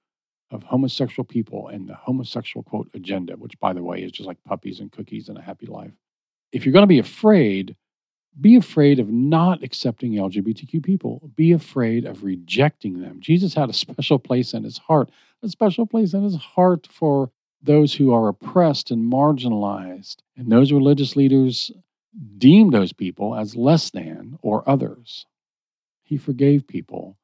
of 0.51 0.63
homosexual 0.63 1.25
people 1.25 1.69
and 1.69 1.89
the 1.89 1.95
homosexual 1.95 2.63
quote 2.63 2.89
agenda, 2.95 3.35
which 3.37 3.59
by 3.59 3.73
the 3.73 3.83
way 3.83 4.03
is 4.03 4.13
just 4.13 4.27
like 4.27 4.43
puppies 4.45 4.81
and 4.81 4.93
cookies 4.93 5.29
and 5.29 5.39
a 5.39 5.43
happy 5.43 5.67
life. 5.67 5.93
If 6.53 6.65
you're 6.65 6.73
going 6.73 6.85
to 6.85 6.87
be 6.87 6.99
afraid, 6.99 7.77
be 8.41 8.57
afraid 8.57 8.99
of 8.99 9.11
not 9.11 9.63
accepting 9.63 10.13
LGBTQ 10.13 10.85
people. 10.85 11.31
Be 11.35 11.53
afraid 11.53 12.05
of 12.05 12.23
rejecting 12.23 13.01
them. 13.01 13.21
Jesus 13.21 13.55
had 13.55 13.71
a 13.71 13.75
special 13.75 14.19
place 14.19 14.55
in 14.55 14.63
his 14.63 14.79
heart, 14.79 15.11
a 15.43 15.49
special 15.49 15.87
place 15.87 16.15
in 16.15 16.23
his 16.23 16.37
heart 16.37 16.87
for 16.91 17.31
those 17.63 17.95
who 17.95 18.13
are 18.13 18.29
oppressed 18.29 18.91
and 18.91 19.11
marginalized. 19.11 20.17
And 20.37 20.51
those 20.51 20.73
religious 20.73 21.17
leaders 21.17 21.71
deemed 22.39 22.73
those 22.73 22.93
people 22.93 23.35
as 23.35 23.57
less 23.57 23.91
than 23.91 24.39
or 24.43 24.69
others. 24.69 25.27
He 26.05 26.17
forgave 26.17 26.67
people 26.67 27.17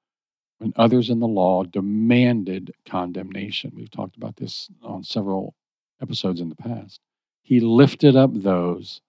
when 0.59 0.73
others 0.77 1.11
in 1.11 1.21
the 1.21 1.29
law 1.29 1.65
demanded 1.65 2.75
condemnation. 2.87 3.73
We've 3.75 3.91
talked 3.91 4.17
about 4.17 4.37
this 4.37 4.69
on 4.83 5.05
several 5.05 5.55
episodes 6.01 6.41
in 6.41 6.49
the 6.49 6.57
past. 6.57 7.01
He 7.43 7.61
lifted 7.61 8.17
up 8.17 8.31
those 8.33 9.01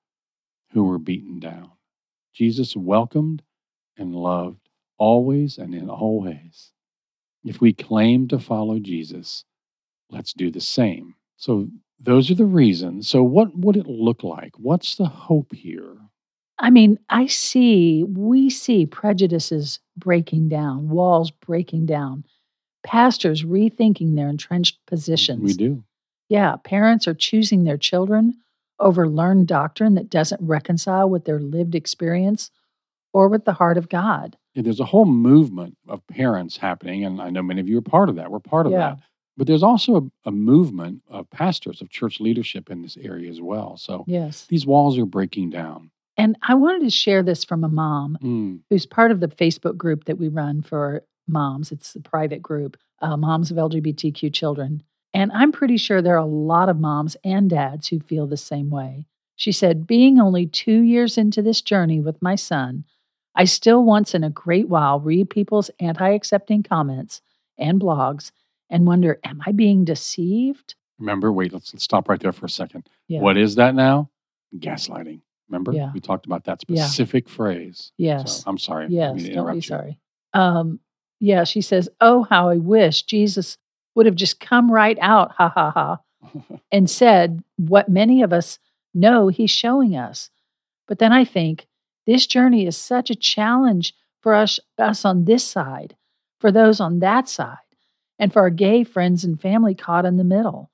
who 0.72 0.84
were 0.84 0.98
beaten 0.98 1.40
down. 1.40 1.72
Jesus 2.34 2.76
welcomed 2.76 3.44
and 3.98 4.16
loved 4.16 4.70
always 4.98 5.58
and 5.58 5.76
in 5.76 5.90
all 5.90 6.22
ways. 6.22 6.72
If 7.44 7.62
we 7.62 7.74
claim 7.74 8.28
to 8.30 8.40
follow 8.40 8.80
Jesus, 8.80 9.46
let's 10.14 10.34
do 10.34 10.52
the 10.52 10.62
same. 10.62 11.16
So, 11.38 11.68
those 12.00 12.30
are 12.30 12.36
the 12.36 12.46
reasons. 12.46 13.08
So, 13.08 13.24
what 13.24 13.58
would 13.58 13.78
it 13.78 13.88
look 13.88 14.24
like? 14.24 14.54
What's 14.58 14.96
the 14.96 15.06
hope 15.06 15.54
here? 15.54 15.98
I 16.60 16.70
mean, 16.70 17.00
I 17.10 17.28
see, 17.28 18.04
we 18.04 18.50
see 18.50 18.86
prejudices 18.86 19.80
breaking 19.98 20.50
down, 20.50 20.90
walls 20.90 21.32
breaking 21.32 21.88
down, 21.88 22.26
pastors 22.84 23.44
rethinking 23.44 24.16
their 24.16 24.30
entrenched 24.30 24.78
positions. 24.86 25.42
We 25.42 25.54
do. 25.54 25.84
Yeah, 26.30 26.56
parents 26.64 27.08
are 27.08 27.14
choosing 27.14 27.64
their 27.64 27.78
children 27.78 28.36
over 28.80 29.08
learned 29.08 29.48
doctrine 29.48 29.96
that 29.96 30.10
doesn't 30.10 30.42
reconcile 30.42 31.10
with 31.10 31.26
their 31.26 31.40
lived 31.40 31.76
experience 31.76 32.52
or 33.14 33.28
with 33.28 33.46
the 33.46 33.54
heart 33.54 33.78
of 33.78 33.90
God. 33.90 34.38
Yeah, 34.54 34.64
there's 34.64 34.80
a 34.80 34.86
whole 34.86 35.06
movement 35.06 35.78
of 35.88 36.06
parents 36.08 36.58
happening, 36.58 37.04
and 37.06 37.22
I 37.22 37.30
know 37.30 37.42
many 37.42 37.62
of 37.62 37.68
you 37.68 37.78
are 37.78 37.82
part 37.82 38.10
of 38.10 38.16
that. 38.16 38.32
We're 38.32 38.40
part 38.40 38.66
of 38.66 38.72
Yeah. 38.72 38.96
that. 38.96 39.00
But 39.38 39.48
there's 39.48 39.64
also 39.64 39.96
a, 39.98 40.30
a 40.30 40.32
movement 40.32 41.02
of 41.10 41.30
pastors, 41.30 41.82
of 41.82 41.90
church 41.90 42.20
leadership 42.20 42.70
in 42.70 42.82
this 42.82 42.98
area 42.98 43.30
as 43.30 43.42
well. 43.42 43.78
So 43.78 44.04
Yes. 44.08 44.46
these 44.48 44.66
walls 44.66 44.98
are 44.98 45.06
breaking 45.06 45.50
down. 45.50 45.90
And 46.18 46.38
I 46.48 46.54
wanted 46.54 46.84
to 46.84 46.92
share 46.92 47.24
this 47.24 47.44
from 47.44 47.64
a 47.64 47.70
mom 47.70 48.18
Mm, 48.22 48.60
who's 48.70 48.86
part 48.86 49.12
of 49.12 49.20
the 49.20 49.28
Facebook 49.28 49.76
group 49.78 50.06
that 50.06 50.20
we 50.20 50.28
run 50.28 50.62
for 50.62 51.04
moms. 51.28 51.72
It's 51.72 51.96
a 51.96 52.02
private 52.02 52.42
group, 52.42 52.78
uh, 53.02 53.18
moms 53.18 53.50
of 53.50 53.58
LGBTQ 53.58 54.32
children. 54.32 54.84
And 55.16 55.32
I'm 55.32 55.52
pretty 55.52 55.78
sure 55.78 56.02
there 56.02 56.16
are 56.16 56.18
a 56.18 56.26
lot 56.26 56.70
of 56.70 56.80
moms 56.80 57.18
and 57.24 57.50
dads 57.50 57.88
who 57.88 58.00
feel 58.00 58.28
the 58.28 58.38
same 58.38 58.70
way. 58.70 59.08
She 59.36 59.52
said, 59.52 59.88
Being 59.88 60.20
only 60.20 60.46
two 60.46 60.82
years 60.82 61.18
into 61.18 61.42
this 61.42 61.62
journey 61.62 62.00
with 62.00 62.22
my 62.22 62.36
son, 62.36 62.86
I 63.36 63.46
still 63.46 63.84
once 63.84 64.14
in 64.14 64.24
a 64.24 64.30
great 64.30 64.70
while 64.70 65.00
read 65.00 65.30
people's 65.32 65.72
anti 65.80 66.10
accepting 66.10 66.62
comments 66.62 67.22
and 67.58 67.82
blogs 67.82 68.32
and 68.70 68.86
wonder, 68.88 69.20
Am 69.24 69.42
I 69.46 69.52
being 69.52 69.86
deceived? 69.86 70.76
remember, 71.00 71.32
wait, 71.34 71.52
let's, 71.52 71.74
let's 71.74 71.84
stop 71.84 72.08
right 72.08 72.20
there 72.20 72.32
for 72.32 72.46
a 72.46 72.50
second. 72.50 72.88
Yeah. 73.08 73.20
What 73.20 73.36
is 73.36 73.56
that 73.56 73.76
now? 73.76 74.10
Gaslighting. 74.58 75.22
Remember? 75.50 75.74
Yeah. 75.74 75.92
We 75.94 76.00
talked 76.00 76.26
about 76.26 76.46
that 76.46 76.62
Yeah. 76.68 76.86
specific 76.86 77.28
phrase. 77.28 77.92
Yes. 77.98 78.38
So 78.38 78.44
I'm 78.48 78.58
sorry. 78.58 78.88
Yes, 78.90 79.22
don't 79.28 79.50
be 79.50 79.56
you. 79.56 79.62
sorry. 79.62 80.00
Um, 80.34 80.80
yeah, 81.20 81.44
she 81.44 81.62
says, 81.62 81.90
Oh, 82.00 82.24
how 82.30 82.50
I 82.50 82.58
wish 82.58 83.04
Jesus 83.04 83.58
would 83.96 84.06
have 84.06 84.16
just 84.16 84.40
come 84.40 84.72
right 84.72 84.98
out, 85.02 85.32
ha 85.34 85.50
ha 85.50 85.72
ha, 85.72 86.00
and 86.72 86.90
said 86.90 87.44
what 87.58 87.90
many 87.90 88.22
of 88.22 88.32
us 88.32 88.60
know 88.94 89.28
he's 89.28 89.52
showing 89.52 89.96
us. 89.98 90.30
But 90.88 91.00
then 91.00 91.12
I 91.12 91.26
think 91.26 91.68
this 92.08 92.26
journey 92.28 92.66
is 92.66 92.78
such 92.78 93.10
a 93.10 93.16
challenge 93.16 93.94
for 94.22 94.34
us, 94.36 94.60
us 94.78 95.04
on 95.06 95.26
this 95.26 95.44
side, 95.44 95.96
for 96.40 96.52
those 96.52 96.80
on 96.80 97.00
that 97.00 97.28
side, 97.28 97.58
and 98.20 98.32
for 98.32 98.42
our 98.42 98.50
gay 98.50 98.84
friends 98.84 99.24
and 99.24 99.42
family 99.42 99.76
caught 99.76 100.06
in 100.06 100.18
the 100.18 100.24
middle. 100.24 100.72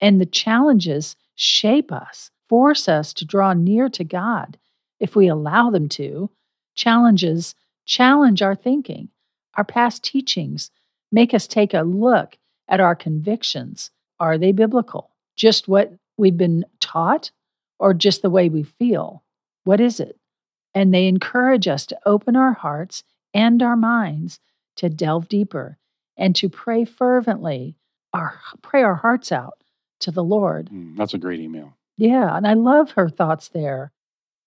And 0.00 0.20
the 0.20 0.26
challenges 0.26 1.16
shape 1.34 1.92
us, 1.92 2.30
force 2.48 2.88
us 2.88 3.12
to 3.14 3.24
draw 3.24 3.52
near 3.52 3.88
to 3.90 4.04
God 4.04 4.58
if 4.98 5.14
we 5.14 5.28
allow 5.28 5.70
them 5.70 5.88
to. 5.90 6.30
Challenges 6.74 7.54
challenge 7.86 8.42
our 8.42 8.54
thinking. 8.54 9.08
Our 9.54 9.64
past 9.64 10.04
teachings 10.04 10.70
make 11.12 11.34
us 11.34 11.46
take 11.46 11.74
a 11.74 11.82
look 11.82 12.38
at 12.68 12.80
our 12.80 12.94
convictions. 12.94 13.90
Are 14.18 14.38
they 14.38 14.52
biblical? 14.52 15.10
Just 15.36 15.68
what 15.68 15.92
we've 16.16 16.36
been 16.36 16.64
taught 16.80 17.30
or 17.78 17.94
just 17.94 18.22
the 18.22 18.30
way 18.30 18.48
we 18.48 18.62
feel? 18.62 19.24
What 19.64 19.80
is 19.80 20.00
it? 20.00 20.18
And 20.74 20.94
they 20.94 21.08
encourage 21.08 21.66
us 21.66 21.86
to 21.86 21.98
open 22.06 22.36
our 22.36 22.52
hearts 22.52 23.02
and 23.34 23.62
our 23.62 23.76
minds 23.76 24.38
to 24.76 24.88
delve 24.88 25.28
deeper 25.28 25.78
and 26.20 26.36
to 26.36 26.48
pray 26.48 26.84
fervently, 26.84 27.74
our, 28.12 28.38
pray 28.62 28.82
our 28.82 28.94
hearts 28.94 29.32
out 29.32 29.58
to 30.00 30.12
the 30.12 30.22
Lord. 30.22 30.68
Mm, 30.70 30.96
that's 30.96 31.14
a 31.14 31.18
great 31.18 31.40
email. 31.40 31.72
Yeah, 31.96 32.36
and 32.36 32.46
I 32.46 32.52
love 32.52 32.92
her 32.92 33.08
thoughts 33.08 33.48
there. 33.48 33.90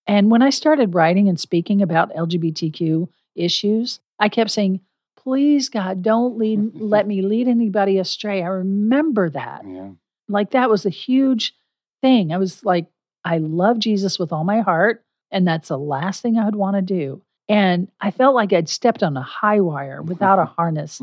And 0.07 0.29
when 0.29 0.41
I 0.41 0.49
started 0.51 0.95
writing 0.95 1.27
and 1.27 1.39
speaking 1.39 1.81
about 1.81 2.13
LGBTQ 2.13 3.09
issues, 3.35 3.99
I 4.19 4.29
kept 4.29 4.51
saying, 4.51 4.81
please, 5.17 5.69
God, 5.69 6.03
don't 6.03 6.37
lead, 6.37 6.71
let 6.75 7.07
me 7.07 7.21
lead 7.21 7.47
anybody 7.47 7.97
astray. 7.97 8.43
I 8.43 8.47
remember 8.47 9.29
that. 9.31 9.63
Yeah. 9.67 9.89
Like 10.29 10.51
that 10.51 10.69
was 10.69 10.85
a 10.85 10.91
huge 10.91 11.55
thing. 12.01 12.31
I 12.33 12.37
was 12.37 12.63
like, 12.63 12.87
I 13.25 13.39
love 13.39 13.79
Jesus 13.79 14.19
with 14.19 14.31
all 14.31 14.43
my 14.43 14.61
heart. 14.61 15.03
And 15.31 15.47
that's 15.47 15.69
the 15.69 15.77
last 15.77 16.21
thing 16.21 16.37
I 16.37 16.45
would 16.45 16.55
want 16.55 16.75
to 16.75 16.81
do. 16.81 17.23
And 17.49 17.89
I 17.99 18.11
felt 18.11 18.35
like 18.35 18.53
I'd 18.53 18.69
stepped 18.69 19.01
on 19.01 19.17
a 19.17 19.21
high 19.21 19.59
wire 19.59 20.01
without 20.03 20.37
a 20.39 20.45
harness. 20.45 21.01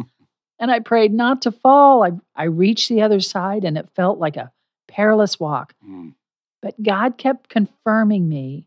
And 0.60 0.70
I 0.70 0.78
prayed 0.78 1.12
not 1.12 1.42
to 1.42 1.52
fall. 1.52 2.04
I, 2.04 2.12
I 2.36 2.44
reached 2.44 2.88
the 2.88 3.02
other 3.02 3.20
side 3.20 3.64
and 3.64 3.76
it 3.76 3.88
felt 3.96 4.18
like 4.18 4.36
a 4.36 4.52
perilous 4.86 5.40
walk. 5.40 5.74
Mm. 5.86 6.14
But 6.62 6.80
God 6.82 7.16
kept 7.16 7.48
confirming 7.48 8.28
me 8.28 8.66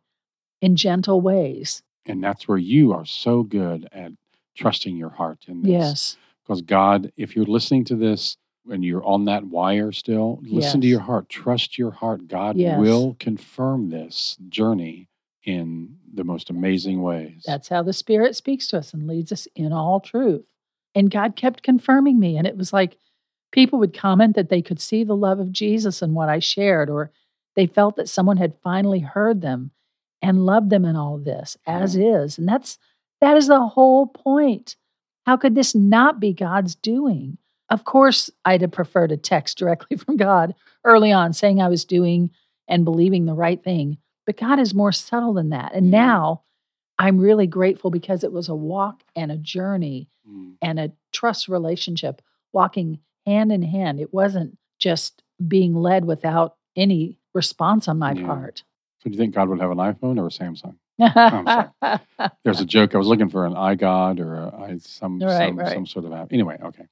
in 0.62 0.76
gentle 0.76 1.22
ways. 1.22 1.84
And 2.06 2.24
that's 2.24 2.48
where 2.48 2.58
you 2.58 2.92
are 2.94 3.06
so 3.06 3.44
good 3.44 3.88
at 3.92 4.12
trusting 4.58 4.98
your 4.98 5.12
heart 5.12 5.46
in 5.48 5.62
this. 5.62 5.72
Yes. 5.72 6.18
Because 6.44 6.62
God, 6.62 7.12
if 7.16 7.36
you're 7.36 7.46
listening 7.46 7.86
to 7.86 7.96
this, 7.96 8.38
and 8.70 8.84
you're 8.84 9.06
on 9.06 9.26
that 9.26 9.46
wire 9.46 9.92
still, 9.92 10.40
listen 10.44 10.82
to 10.82 10.88
your 10.88 11.02
heart. 11.02 11.30
Trust 11.30 11.78
your 11.78 11.92
heart. 11.92 12.28
God 12.28 12.58
Yes. 12.58 12.80
will 12.80 13.16
confirm 13.20 13.90
this 13.90 14.38
journey 14.50 15.10
in 15.44 15.98
the 16.14 16.24
most 16.24 16.50
amazing 16.50 17.02
ways. 17.02 17.44
That's 17.46 17.68
how 17.68 17.84
the 17.84 17.94
Spirit 17.94 18.36
speaks 18.36 18.68
to 18.68 18.78
us 18.78 18.94
and 18.94 19.08
leads 19.08 19.32
us 19.32 19.48
in 19.56 19.74
all 19.74 20.00
truth. 20.00 20.46
And 20.96 21.12
God 21.12 21.36
kept 21.36 21.64
confirming 21.64 22.20
me. 22.20 22.38
And 22.38 22.46
it 22.46 22.58
was 22.58 22.74
like 22.74 22.98
people 23.52 23.80
would 23.80 23.98
comment 23.98 24.36
that 24.36 24.50
they 24.50 24.62
could 24.62 24.80
see 24.80 25.04
the 25.04 25.16
love 25.16 25.40
of 25.40 25.52
Jesus 25.52 26.02
in 26.02 26.14
what 26.14 26.30
I 26.30 26.40
shared, 26.40 26.90
or 26.90 27.12
they 27.56 27.68
felt 27.68 27.96
that 27.96 28.10
someone 28.10 28.38
had 28.38 28.56
finally 28.64 29.00
heard 29.00 29.42
them 29.42 29.72
and 30.22 30.46
loved 30.46 30.70
them 30.70 30.86
in 30.86 30.96
all 30.96 31.18
this 31.18 31.58
as 31.68 31.96
is. 31.96 32.38
And 32.38 32.48
that's 32.48 32.78
that 33.22 33.38
is 33.38 33.48
the 33.48 33.62
whole 33.62 34.08
point. 34.08 34.76
How 35.26 35.38
could 35.38 35.56
this 35.56 35.74
not 35.74 36.20
be 36.20 36.34
God's 36.34 36.76
doing? 36.76 37.38
Of 37.70 37.86
course, 37.86 38.30
I'd 38.44 38.62
have 38.62 38.72
preferred 38.72 39.12
a 39.12 39.18
text 39.18 39.58
directly 39.60 39.98
from 39.98 40.18
God 40.18 40.56
early 40.84 41.12
on 41.12 41.34
saying 41.34 41.62
I 41.62 41.70
was 41.70 41.86
doing 41.86 42.30
and 42.68 42.86
believing 42.86 43.26
the 43.26 43.34
right 43.34 43.64
thing. 43.64 43.98
But 44.26 44.38
God 44.38 44.60
is 44.60 44.74
more 44.74 44.92
subtle 44.92 45.34
than 45.34 45.50
that. 45.50 45.74
And 45.74 45.92
now 45.92 46.44
I'm 47.00 47.18
really 47.18 47.48
grateful 47.48 47.90
because 47.92 48.24
it 48.24 48.32
was 48.32 48.50
a 48.50 48.56
walk 48.56 49.04
and 49.16 49.32
a 49.32 49.38
journey 49.38 50.10
Mm. 50.30 50.54
and 50.62 50.80
a 50.80 50.92
trust 51.12 51.50
relationship 51.50 52.22
walking 52.54 53.00
hand 53.26 53.52
in 53.52 53.62
hand. 53.62 54.00
It 54.00 54.14
wasn't 54.14 54.58
just 54.80 55.22
being 55.46 55.76
led 55.76 56.06
without 56.06 56.56
any 56.78 57.18
response 57.34 57.90
on 57.90 58.00
my 58.00 58.14
Yeah. 58.14 58.26
part. 58.26 58.64
So, 59.00 59.10
do 59.10 59.12
you 59.12 59.18
think 59.18 59.36
God 59.36 59.50
would 59.50 59.60
have 59.60 59.72
an 59.72 59.80
iPhone 59.80 60.18
or 60.18 60.28
a 60.28 60.30
Samsung? 60.30 60.76
I'm 60.98 62.00
There's 62.46 62.62
a 62.62 62.66
joke. 62.76 62.96
I 62.96 62.98
was 62.98 63.08
looking 63.08 63.28
for 63.28 63.46
an 63.46 63.54
iGod 63.54 64.20
or 64.22 64.36
a, 64.36 64.56
I, 64.62 64.78
some 64.78 65.20
Right, 65.20 65.50
some, 65.50 65.60
right. 65.60 65.74
some 65.74 65.86
sort 65.86 66.06
of 66.06 66.14
app. 66.14 66.32
Anyway, 66.32 66.58
okay. 66.64 66.86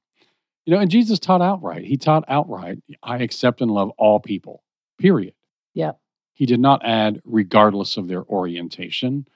You 0.66 0.74
know, 0.74 0.80
and 0.80 0.90
Jesus 0.90 1.18
taught 1.18 1.40
outright. 1.40 1.84
He 1.86 1.96
taught 1.96 2.24
outright, 2.28 2.82
I 3.02 3.16
accept 3.18 3.62
and 3.62 3.70
love 3.70 3.90
all 3.96 4.20
people, 4.20 4.62
period. 4.98 5.32
Yeah. 5.74 5.92
He 6.34 6.44
did 6.46 6.60
not 6.60 6.84
add 6.84 7.22
regardless 7.24 7.96
of 7.96 8.08
their 8.08 8.24
orientation, 8.24 9.26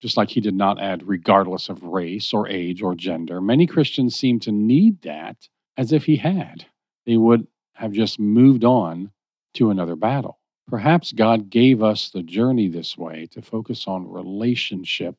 just 0.00 0.16
like 0.16 0.30
he 0.30 0.40
did 0.40 0.54
not 0.54 0.80
add 0.80 1.06
regardless 1.06 1.68
of 1.68 1.82
race 1.82 2.32
or 2.32 2.48
age 2.48 2.82
or 2.82 2.94
gender. 2.94 3.40
Many 3.40 3.66
Christians 3.66 4.14
seem 4.16 4.38
to 4.40 4.52
need 4.52 5.02
that 5.02 5.48
as 5.76 5.92
if 5.92 6.04
he 6.04 6.16
had. 6.16 6.66
They 7.06 7.16
would 7.16 7.46
have 7.74 7.92
just 7.92 8.18
moved 8.18 8.64
on 8.64 9.10
to 9.54 9.70
another 9.70 9.96
battle. 9.96 10.38
Perhaps 10.68 11.12
God 11.12 11.48
gave 11.50 11.82
us 11.82 12.10
the 12.10 12.22
journey 12.22 12.68
this 12.68 12.96
way 12.98 13.26
to 13.32 13.40
focus 13.40 13.86
on 13.86 14.10
relationship 14.10 15.16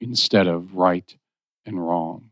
instead 0.00 0.46
of 0.46 0.74
right 0.76 1.16
and 1.66 1.84
wrong. 1.84 2.30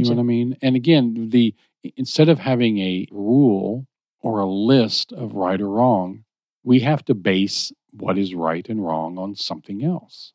You 0.00 0.04
know 0.10 0.16
what 0.16 0.20
I 0.20 0.24
mean? 0.24 0.56
And 0.62 0.76
again, 0.76 1.28
the 1.30 1.54
instead 1.96 2.28
of 2.28 2.38
having 2.38 2.78
a 2.78 3.06
rule 3.10 3.86
or 4.20 4.40
a 4.40 4.46
list 4.46 5.12
of 5.12 5.34
right 5.34 5.60
or 5.60 5.68
wrong, 5.68 6.24
we 6.64 6.80
have 6.80 7.04
to 7.04 7.14
base 7.14 7.72
what 7.92 8.18
is 8.18 8.34
right 8.34 8.68
and 8.68 8.84
wrong 8.84 9.18
on 9.18 9.34
something 9.36 9.84
else. 9.84 10.32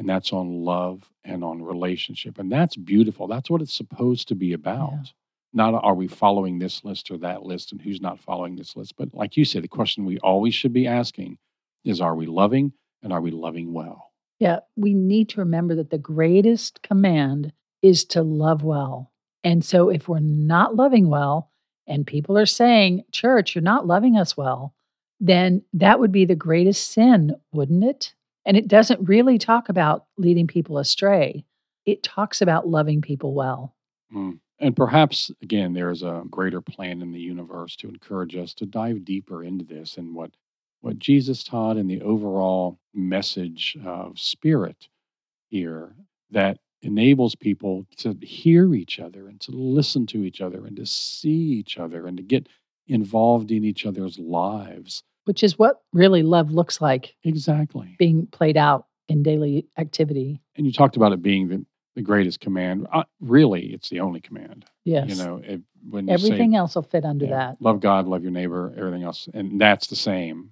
And 0.00 0.08
that's 0.08 0.32
on 0.32 0.64
love 0.64 1.10
and 1.24 1.44
on 1.44 1.62
relationship. 1.62 2.38
And 2.38 2.50
that's 2.50 2.74
beautiful. 2.74 3.28
That's 3.28 3.50
what 3.50 3.60
it's 3.60 3.76
supposed 3.76 4.28
to 4.28 4.34
be 4.34 4.54
about. 4.54 5.12
Not 5.52 5.74
are 5.74 5.94
we 5.94 6.08
following 6.08 6.58
this 6.58 6.86
list 6.86 7.10
or 7.10 7.18
that 7.18 7.42
list 7.42 7.70
and 7.70 7.82
who's 7.82 8.00
not 8.00 8.18
following 8.18 8.56
this 8.56 8.74
list. 8.74 8.94
But 8.96 9.12
like 9.12 9.36
you 9.36 9.44
said, 9.44 9.62
the 9.62 9.68
question 9.68 10.06
we 10.06 10.18
always 10.20 10.54
should 10.54 10.72
be 10.72 10.86
asking 10.86 11.36
is 11.84 12.00
are 12.00 12.14
we 12.14 12.24
loving 12.24 12.72
and 13.02 13.12
are 13.12 13.20
we 13.20 13.30
loving 13.30 13.74
well? 13.74 14.10
Yeah, 14.38 14.60
we 14.74 14.94
need 14.94 15.28
to 15.30 15.40
remember 15.40 15.74
that 15.74 15.90
the 15.90 15.98
greatest 15.98 16.80
command 16.80 17.52
is 17.82 18.06
to 18.06 18.22
love 18.22 18.62
well. 18.62 19.12
And 19.44 19.62
so 19.62 19.90
if 19.90 20.08
we're 20.08 20.20
not 20.20 20.76
loving 20.76 21.10
well, 21.10 21.50
and 21.86 22.06
people 22.06 22.38
are 22.38 22.46
saying, 22.46 23.04
Church, 23.12 23.54
you're 23.54 23.60
not 23.60 23.86
loving 23.86 24.16
us 24.16 24.34
well, 24.34 24.74
then 25.20 25.62
that 25.74 26.00
would 26.00 26.10
be 26.10 26.24
the 26.24 26.34
greatest 26.34 26.90
sin, 26.90 27.36
wouldn't 27.52 27.84
it? 27.84 28.14
And 28.46 28.56
it 28.56 28.68
doesn't 28.68 29.08
really 29.08 29.38
talk 29.38 29.68
about 29.68 30.06
leading 30.16 30.46
people 30.46 30.78
astray, 30.78 31.44
it 31.86 32.02
talks 32.02 32.40
about 32.40 32.68
loving 32.68 33.00
people 33.00 33.34
well. 33.34 33.74
Mm. 34.14 34.38
And 34.58 34.76
perhaps, 34.76 35.30
again, 35.42 35.72
there's 35.72 36.02
a 36.02 36.22
greater 36.30 36.60
plan 36.60 37.00
in 37.00 37.12
the 37.12 37.20
universe 37.20 37.76
to 37.76 37.88
encourage 37.88 38.36
us 38.36 38.52
to 38.54 38.66
dive 38.66 39.04
deeper 39.04 39.42
into 39.42 39.64
this 39.64 39.96
and 39.96 40.14
what, 40.14 40.32
what 40.82 40.98
Jesus 40.98 41.42
taught 41.42 41.78
and 41.78 41.90
the 41.90 42.02
overall 42.02 42.78
message 42.92 43.76
of 43.84 44.18
spirit 44.18 44.88
here 45.48 45.94
that 46.30 46.58
enables 46.82 47.34
people 47.34 47.86
to 47.96 48.16
hear 48.22 48.74
each 48.74 49.00
other 49.00 49.28
and 49.28 49.40
to 49.40 49.52
listen 49.52 50.06
to 50.06 50.24
each 50.24 50.40
other 50.40 50.66
and 50.66 50.76
to 50.76 50.86
see 50.86 51.28
each 51.28 51.78
other 51.78 52.06
and 52.06 52.16
to 52.18 52.22
get 52.22 52.48
involved 52.86 53.50
in 53.50 53.64
each 53.64 53.86
other's 53.86 54.18
lives. 54.18 55.02
Which 55.30 55.44
is 55.44 55.56
what 55.56 55.82
really 55.92 56.24
love 56.24 56.50
looks 56.50 56.80
like 56.80 57.14
Exactly. 57.22 57.94
being 58.00 58.26
played 58.32 58.56
out 58.56 58.86
in 59.08 59.22
daily 59.22 59.64
activity. 59.78 60.40
And 60.56 60.66
you 60.66 60.72
talked 60.72 60.96
about 60.96 61.12
it 61.12 61.22
being 61.22 61.46
the, 61.46 61.64
the 61.94 62.02
greatest 62.02 62.40
command. 62.40 62.88
Uh, 62.92 63.04
really, 63.20 63.66
it's 63.72 63.88
the 63.90 64.00
only 64.00 64.20
command. 64.20 64.64
Yes. 64.84 65.08
You 65.08 65.14
know, 65.24 65.36
it, 65.44 65.60
when 65.88 66.08
you 66.08 66.18
say- 66.18 66.26
Everything 66.26 66.56
else 66.56 66.74
will 66.74 66.82
fit 66.82 67.04
under 67.04 67.26
Yeah. 67.26 67.30
that. 67.30 67.62
Love 67.62 67.78
God, 67.78 68.08
love 68.08 68.24
your 68.24 68.32
neighbor, 68.32 68.74
everything 68.76 69.04
else. 69.04 69.28
And 69.32 69.60
that's 69.60 69.86
the 69.86 69.94
same. 69.94 70.50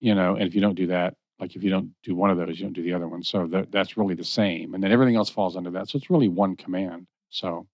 You 0.00 0.14
know, 0.14 0.34
and 0.34 0.44
if 0.44 0.54
you 0.54 0.62
don't 0.62 0.76
do 0.76 0.86
that, 0.86 1.14
like 1.38 1.54
if 1.54 1.62
you 1.62 1.68
don't 1.68 1.90
do 2.02 2.14
one 2.14 2.30
of 2.30 2.38
those, 2.38 2.58
you 2.58 2.64
don't 2.64 2.72
do 2.72 2.82
the 2.82 2.94
other 2.94 3.06
one. 3.06 3.22
So 3.22 3.46
that, 3.48 3.70
that's 3.70 3.98
really 3.98 4.14
the 4.14 4.24
same. 4.24 4.72
And 4.72 4.82
then 4.82 4.92
everything 4.92 5.16
else 5.16 5.28
falls 5.28 5.58
under 5.58 5.72
that. 5.72 5.90
So 5.90 5.98
it's 5.98 6.08
really 6.08 6.28
one 6.28 6.56
command. 6.56 7.06
So 7.28 7.66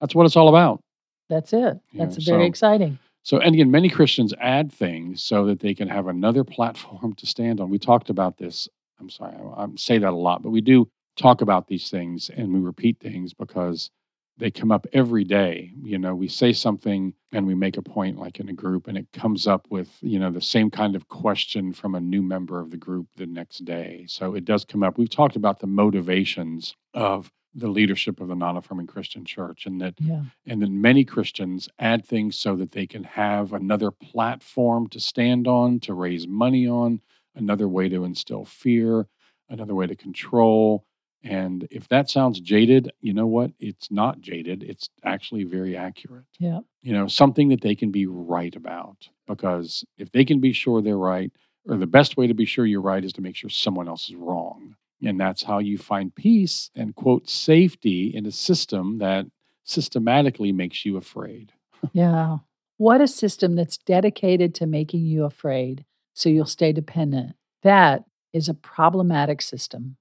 that's 0.00 0.14
what 0.14 0.24
it's 0.24 0.34
all 0.36 0.48
about. 0.48 0.80
That's 1.28 1.52
it. 1.52 1.78
Yeah, 1.92 2.04
That's 2.06 2.16
very 2.24 2.44
so- 2.44 2.46
exciting. 2.46 2.98
So, 3.28 3.36
and 3.36 3.54
again, 3.54 3.70
many 3.70 3.90
Christians 3.90 4.32
add 4.40 4.72
things 4.72 5.22
so 5.22 5.44
that 5.44 5.60
they 5.60 5.74
can 5.74 5.86
have 5.86 6.06
another 6.06 6.44
platform 6.56 7.12
to 7.16 7.26
stand 7.26 7.60
on. 7.60 7.68
We 7.68 7.78
talked 7.78 8.08
about 8.08 8.38
this. 8.38 8.66
I'm 8.98 9.10
sorry, 9.10 9.36
I, 9.36 9.64
I 9.64 9.66
say 9.76 9.98
that 9.98 10.14
a 10.14 10.16
lot, 10.16 10.42
but 10.42 10.48
we 10.48 10.62
do 10.62 10.88
talk 11.14 11.42
about 11.42 11.66
these 11.66 11.90
things 11.90 12.30
and 12.34 12.54
we 12.54 12.60
repeat 12.60 13.00
things 13.00 13.34
because 13.34 13.90
they 14.38 14.50
come 14.50 14.72
up 14.72 14.86
every 14.94 15.24
day. 15.24 15.72
You 15.82 15.98
know, 15.98 16.14
we 16.14 16.26
say 16.26 16.54
something 16.54 17.12
and 17.32 17.46
we 17.46 17.54
make 17.54 17.76
a 17.76 17.82
point 17.82 18.18
like 18.18 18.40
in 18.40 18.48
a 18.48 18.54
group 18.54 18.88
and 18.88 18.96
it 18.96 19.06
comes 19.12 19.46
up 19.46 19.66
with, 19.68 19.90
you 20.00 20.18
know, 20.18 20.30
the 20.30 20.40
same 20.40 20.70
kind 20.70 20.96
of 20.96 21.06
question 21.08 21.74
from 21.74 21.96
a 21.96 22.00
new 22.00 22.22
member 22.22 22.58
of 22.58 22.70
the 22.70 22.78
group 22.78 23.08
the 23.16 23.26
next 23.26 23.66
day. 23.66 24.06
So 24.08 24.36
it 24.36 24.46
does 24.46 24.64
come 24.64 24.82
up. 24.82 24.96
We've 24.96 25.10
talked 25.10 25.36
about 25.36 25.60
the 25.60 25.66
motivations 25.66 26.74
of 26.94 27.30
the 27.58 27.68
leadership 27.68 28.20
of 28.20 28.28
the 28.28 28.34
non 28.34 28.56
affirming 28.56 28.86
Christian 28.86 29.24
church 29.24 29.66
and 29.66 29.80
that 29.80 29.94
Yeah. 30.00 30.22
and 30.46 30.62
then 30.62 30.80
many 30.80 31.04
Christians 31.04 31.68
add 31.78 32.04
things 32.04 32.38
so 32.38 32.56
that 32.56 32.72
they 32.72 32.86
can 32.86 33.04
have 33.04 33.52
another 33.52 33.90
platform 33.90 34.88
to 34.88 35.00
stand 35.00 35.46
on, 35.46 35.80
to 35.80 35.94
raise 35.94 36.26
money 36.26 36.66
on, 36.68 37.00
another 37.34 37.68
way 37.68 37.88
to 37.88 38.04
instill 38.04 38.44
fear, 38.44 39.06
another 39.48 39.74
way 39.74 39.86
to 39.86 39.96
control. 39.96 40.84
And 41.24 41.66
if 41.70 41.88
that 41.88 42.08
sounds 42.08 42.40
jaded, 42.40 42.92
you 43.00 43.12
know 43.12 43.26
what? 43.26 43.50
It's 43.58 43.90
not 43.90 44.20
jaded. 44.20 44.62
It's 44.62 44.88
actually 45.04 45.44
very 45.44 45.76
accurate. 45.76 46.24
Yeah. 46.38 46.60
You 46.82 46.92
know, 46.92 47.08
something 47.08 47.48
that 47.48 47.60
they 47.60 47.74
can 47.74 47.90
be 47.90 48.06
right 48.06 48.54
about. 48.54 49.08
Because 49.26 49.84
if 49.98 50.10
they 50.12 50.24
can 50.24 50.40
be 50.40 50.52
sure 50.52 50.80
they're 50.80 50.96
right, 50.96 51.32
or 51.68 51.76
the 51.76 51.86
best 51.86 52.16
way 52.16 52.26
to 52.26 52.34
be 52.34 52.46
sure 52.46 52.64
you're 52.66 52.80
right 52.80 53.04
is 53.04 53.12
to 53.14 53.20
make 53.20 53.36
sure 53.36 53.50
someone 53.50 53.88
else 53.88 54.08
is 54.08 54.14
wrong. 54.14 54.67
And 55.02 55.20
that's 55.20 55.42
how 55.42 55.58
you 55.58 55.78
find 55.78 56.14
peace 56.14 56.70
and, 56.74 56.94
quote, 56.94 57.28
safety 57.28 58.08
in 58.14 58.26
a 58.26 58.32
system 58.32 58.98
that 58.98 59.26
systematically 59.64 60.52
makes 60.52 60.84
you 60.84 60.96
afraid. 60.96 61.52
Yeah. 61.92 62.38
What 62.78 63.00
a 63.00 63.08
system 63.08 63.54
that's 63.56 63.76
dedicated 63.76 64.54
to 64.56 64.66
making 64.66 65.04
you 65.06 65.24
afraid 65.24 65.84
so 66.14 66.28
you'll 66.28 66.46
stay 66.46 66.72
dependent. 66.72 67.34
That 67.62 68.04
is 68.32 68.48
a 68.48 68.54
problematic 68.54 69.42
system. 69.42 69.96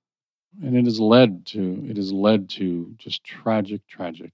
And 0.63 0.75
it 0.75 0.85
has 0.85 0.99
led 0.99 1.45
to 1.47 1.83
it 1.87 1.97
has 1.97 2.11
led 2.11 2.49
to 2.49 2.93
just 2.97 3.23
tragic, 3.23 3.85
tragic 3.87 4.31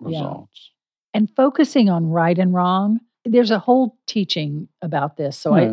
Yeah. 0.00 0.08
results. 0.08 0.70
And 1.12 1.28
focusing 1.34 1.88
on 1.88 2.06
right 2.10 2.38
and 2.38 2.54
wrong, 2.54 3.00
there's 3.24 3.50
a 3.50 3.58
whole 3.58 3.96
teaching 4.06 4.68
about 4.82 5.16
this. 5.16 5.36
So 5.36 5.52
I 5.54 5.66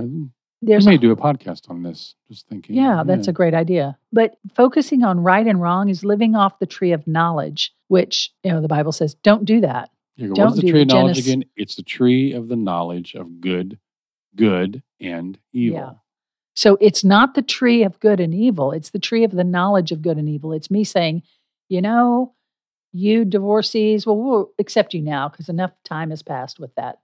Yeah, 0.61 0.77
we 0.77 0.85
may 0.85 0.95
a, 0.95 0.97
do 0.99 1.11
a 1.11 1.15
podcast 1.15 1.69
on 1.69 1.81
this. 1.81 2.15
Just 2.29 2.47
thinking. 2.47 2.75
Yeah, 2.75 3.03
that's 3.03 3.27
a 3.27 3.33
great 3.33 3.55
idea. 3.55 3.97
But 4.13 4.37
focusing 4.55 5.03
on 5.03 5.19
right 5.19 5.45
and 5.45 5.59
wrong 5.59 5.89
is 5.89 6.05
living 6.05 6.35
off 6.35 6.59
the 6.59 6.67
tree 6.67 6.91
of 6.91 7.07
knowledge, 7.07 7.73
which, 7.87 8.31
you 8.43 8.51
know, 8.51 8.61
the 8.61 8.67
Bible 8.67 8.91
says 8.91 9.15
don't 9.15 9.45
do 9.45 9.61
that. 9.61 9.89
Go, 10.19 10.33
don't 10.33 10.45
What's 10.45 10.55
the 10.57 10.61
do 10.61 10.71
tree 10.71 10.81
of 10.83 10.87
knowledge 10.89 11.15
Genesis- 11.15 11.27
again? 11.27 11.45
It's 11.55 11.75
the 11.75 11.83
tree 11.83 12.33
of 12.33 12.47
the 12.47 12.55
knowledge 12.55 13.15
of 13.15 13.41
good, 13.41 13.79
good 14.35 14.83
and 14.99 15.39
evil. 15.51 15.79
Yeah. 15.79 15.91
So 16.53 16.77
it's 16.79 17.03
not 17.03 17.33
the 17.33 17.41
tree 17.41 17.83
of 17.83 17.99
good 17.99 18.19
and 18.19 18.33
evil. 18.35 18.71
It's 18.71 18.91
the 18.91 18.99
tree 18.99 19.23
of 19.23 19.31
the 19.31 19.43
knowledge 19.43 19.91
of 19.91 20.01
good 20.01 20.17
and 20.17 20.29
evil. 20.29 20.53
It's 20.53 20.69
me 20.69 20.83
saying, 20.83 21.23
you 21.69 21.81
know, 21.81 22.35
you 22.91 23.25
divorcees, 23.25 24.05
well, 24.05 24.17
we'll 24.17 24.51
accept 24.59 24.93
you 24.93 25.01
now 25.01 25.29
because 25.29 25.49
enough 25.49 25.71
time 25.85 26.09
has 26.09 26.21
passed 26.21 26.59
with 26.59 26.75
that 26.75 26.99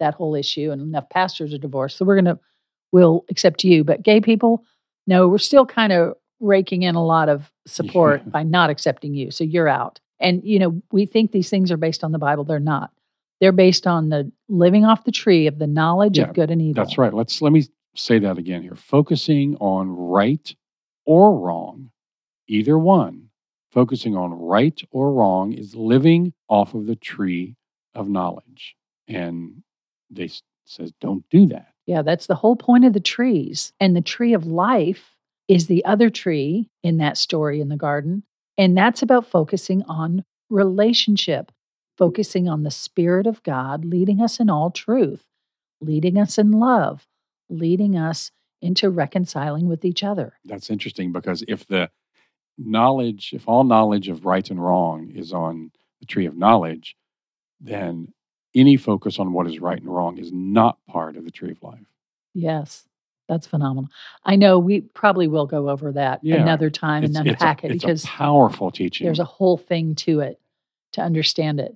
that 0.00 0.14
whole 0.14 0.34
issue 0.34 0.70
and 0.70 0.80
enough 0.80 1.08
pastors 1.10 1.54
are 1.54 1.58
divorced. 1.58 1.96
So 1.98 2.04
we're 2.04 2.16
gonna 2.16 2.40
we'll 2.92 3.24
accept 3.28 3.64
you. 3.64 3.84
But 3.84 4.02
gay 4.02 4.20
people, 4.20 4.64
no, 5.06 5.28
we're 5.28 5.38
still 5.38 5.66
kind 5.66 5.92
of 5.92 6.14
raking 6.40 6.82
in 6.82 6.94
a 6.94 7.04
lot 7.04 7.28
of 7.28 7.50
support 7.66 8.22
Yeah. 8.24 8.30
by 8.30 8.42
not 8.42 8.70
accepting 8.70 9.14
you. 9.14 9.30
So 9.30 9.44
you're 9.44 9.68
out. 9.68 10.00
And 10.18 10.42
you 10.44 10.58
know, 10.58 10.80
we 10.92 11.06
think 11.06 11.32
these 11.32 11.50
things 11.50 11.70
are 11.70 11.76
based 11.76 12.04
on 12.04 12.12
the 12.12 12.18
Bible. 12.18 12.44
They're 12.44 12.58
not. 12.60 12.90
They're 13.40 13.52
based 13.52 13.86
on 13.86 14.10
the 14.10 14.30
living 14.48 14.84
off 14.84 15.04
the 15.04 15.12
tree 15.12 15.46
of 15.46 15.58
the 15.58 15.66
knowledge 15.66 16.18
Yeah, 16.18 16.28
of 16.28 16.34
good 16.34 16.50
and 16.50 16.60
evil. 16.60 16.82
That's 16.82 16.98
right. 16.98 17.12
Let's 17.12 17.40
let 17.40 17.52
me 17.52 17.64
say 17.94 18.18
that 18.18 18.36
again 18.38 18.62
here. 18.62 18.74
Focusing 18.74 19.56
on 19.56 19.88
right 19.88 20.54
or 21.06 21.38
wrong, 21.38 21.90
either 22.48 22.78
one. 22.78 23.28
Focusing 23.72 24.16
on 24.16 24.32
right 24.32 24.80
or 24.90 25.12
wrong 25.12 25.52
is 25.52 25.74
living 25.74 26.32
off 26.48 26.74
of 26.74 26.86
the 26.86 26.96
tree 26.96 27.56
of 27.94 28.08
knowledge. 28.08 28.74
And 29.08 29.62
they 30.10 30.28
says 30.64 30.92
don't 31.00 31.24
do 31.30 31.46
that. 31.46 31.69
Yeah, 31.90 32.02
that's 32.02 32.28
the 32.28 32.36
whole 32.36 32.54
point 32.54 32.84
of 32.84 32.92
the 32.92 33.00
trees. 33.00 33.72
And 33.80 33.96
the 33.96 34.00
tree 34.00 34.32
of 34.32 34.46
life 34.46 35.16
is 35.48 35.66
the 35.66 35.84
other 35.84 36.08
tree 36.08 36.70
in 36.84 36.98
that 36.98 37.18
story 37.18 37.60
in 37.60 37.68
the 37.68 37.76
garden. 37.76 38.22
And 38.56 38.78
that's 38.78 39.02
about 39.02 39.26
focusing 39.26 39.82
on 39.88 40.24
relationship, 40.50 41.50
focusing 41.98 42.48
on 42.48 42.62
the 42.62 42.70
Spirit 42.70 43.26
of 43.26 43.42
God 43.42 43.84
leading 43.84 44.22
us 44.22 44.38
in 44.38 44.48
all 44.48 44.70
truth, 44.70 45.24
leading 45.80 46.16
us 46.16 46.38
in 46.38 46.52
love, 46.52 47.08
leading 47.48 47.96
us 47.96 48.30
into 48.62 48.88
reconciling 48.88 49.66
with 49.66 49.84
each 49.84 50.04
other. 50.04 50.34
That's 50.44 50.70
interesting 50.70 51.10
because 51.10 51.42
if 51.48 51.66
the 51.66 51.90
knowledge, 52.56 53.32
if 53.32 53.48
all 53.48 53.64
knowledge 53.64 54.08
of 54.08 54.24
right 54.24 54.48
and 54.48 54.62
wrong 54.62 55.10
is 55.12 55.32
on 55.32 55.72
the 55.98 56.06
tree 56.06 56.26
of 56.26 56.36
knowledge, 56.36 56.94
then 57.60 58.12
any 58.54 58.76
focus 58.76 59.18
on 59.18 59.32
what 59.32 59.46
is 59.46 59.60
right 59.60 59.78
and 59.80 59.92
wrong 59.94 60.18
is 60.18 60.32
not 60.32 60.78
part 60.86 61.16
of 61.16 61.24
the 61.24 61.30
tree 61.30 61.52
of 61.52 61.62
life. 61.62 61.86
Yes, 62.34 62.84
that's 63.28 63.46
phenomenal. 63.46 63.90
I 64.24 64.36
know 64.36 64.58
we 64.58 64.80
probably 64.80 65.28
will 65.28 65.46
go 65.46 65.68
over 65.68 65.92
that 65.92 66.20
Yeah, 66.22 66.42
another 66.42 66.70
time 66.70 67.04
and 67.04 67.10
It's, 67.16 67.18
it's 67.20 67.26
a, 67.28 67.30
unpack 67.30 67.64
it 67.64 67.72
because 67.72 68.04
a 68.04 68.08
powerful 68.08 68.70
teaching. 68.70 69.04
there's 69.06 69.18
a 69.20 69.24
whole 69.24 69.56
thing 69.56 69.94
to 69.96 70.20
it 70.20 70.40
to 70.92 71.00
understand 71.00 71.60
it. 71.60 71.74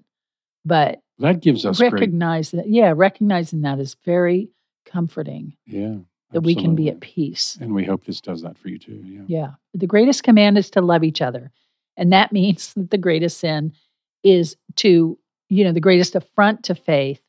But 0.64 1.00
that 1.18 1.40
gives 1.40 1.64
us 1.64 1.78
great, 1.78 1.92
recognize 1.92 2.50
that, 2.52 2.68
yeah, 2.68 2.92
recognizing 2.94 3.60
that 3.62 3.78
is 3.78 3.96
very 4.04 4.50
comforting 4.84 5.56
yeah, 5.66 5.96
that 6.32 6.40
we 6.40 6.54
can 6.54 6.74
be 6.74 6.88
at 6.88 7.00
peace. 7.00 7.56
And 7.60 7.74
we 7.74 7.84
hope 7.84 8.04
this 8.04 8.20
does 8.20 8.42
that 8.42 8.58
for 8.58 8.68
you 8.68 8.78
too. 8.78 9.02
Yeah. 9.04 9.22
Yeah. 9.26 9.50
The 9.74 9.86
greatest 9.86 10.22
command 10.24 10.58
is 10.58 10.70
to 10.70 10.80
love 10.80 11.04
each 11.04 11.22
other. 11.22 11.52
And 11.96 12.12
that 12.12 12.32
means 12.38 12.74
that 12.74 12.90
the 12.90 12.98
greatest 12.98 13.38
sin 13.38 13.72
is 14.24 14.56
to, 14.76 15.18
you 15.54 15.62
know, 15.62 15.72
the 15.72 15.80
greatest 15.80 16.16
affront 16.16 16.64
to 16.64 16.74
faith 16.74 17.20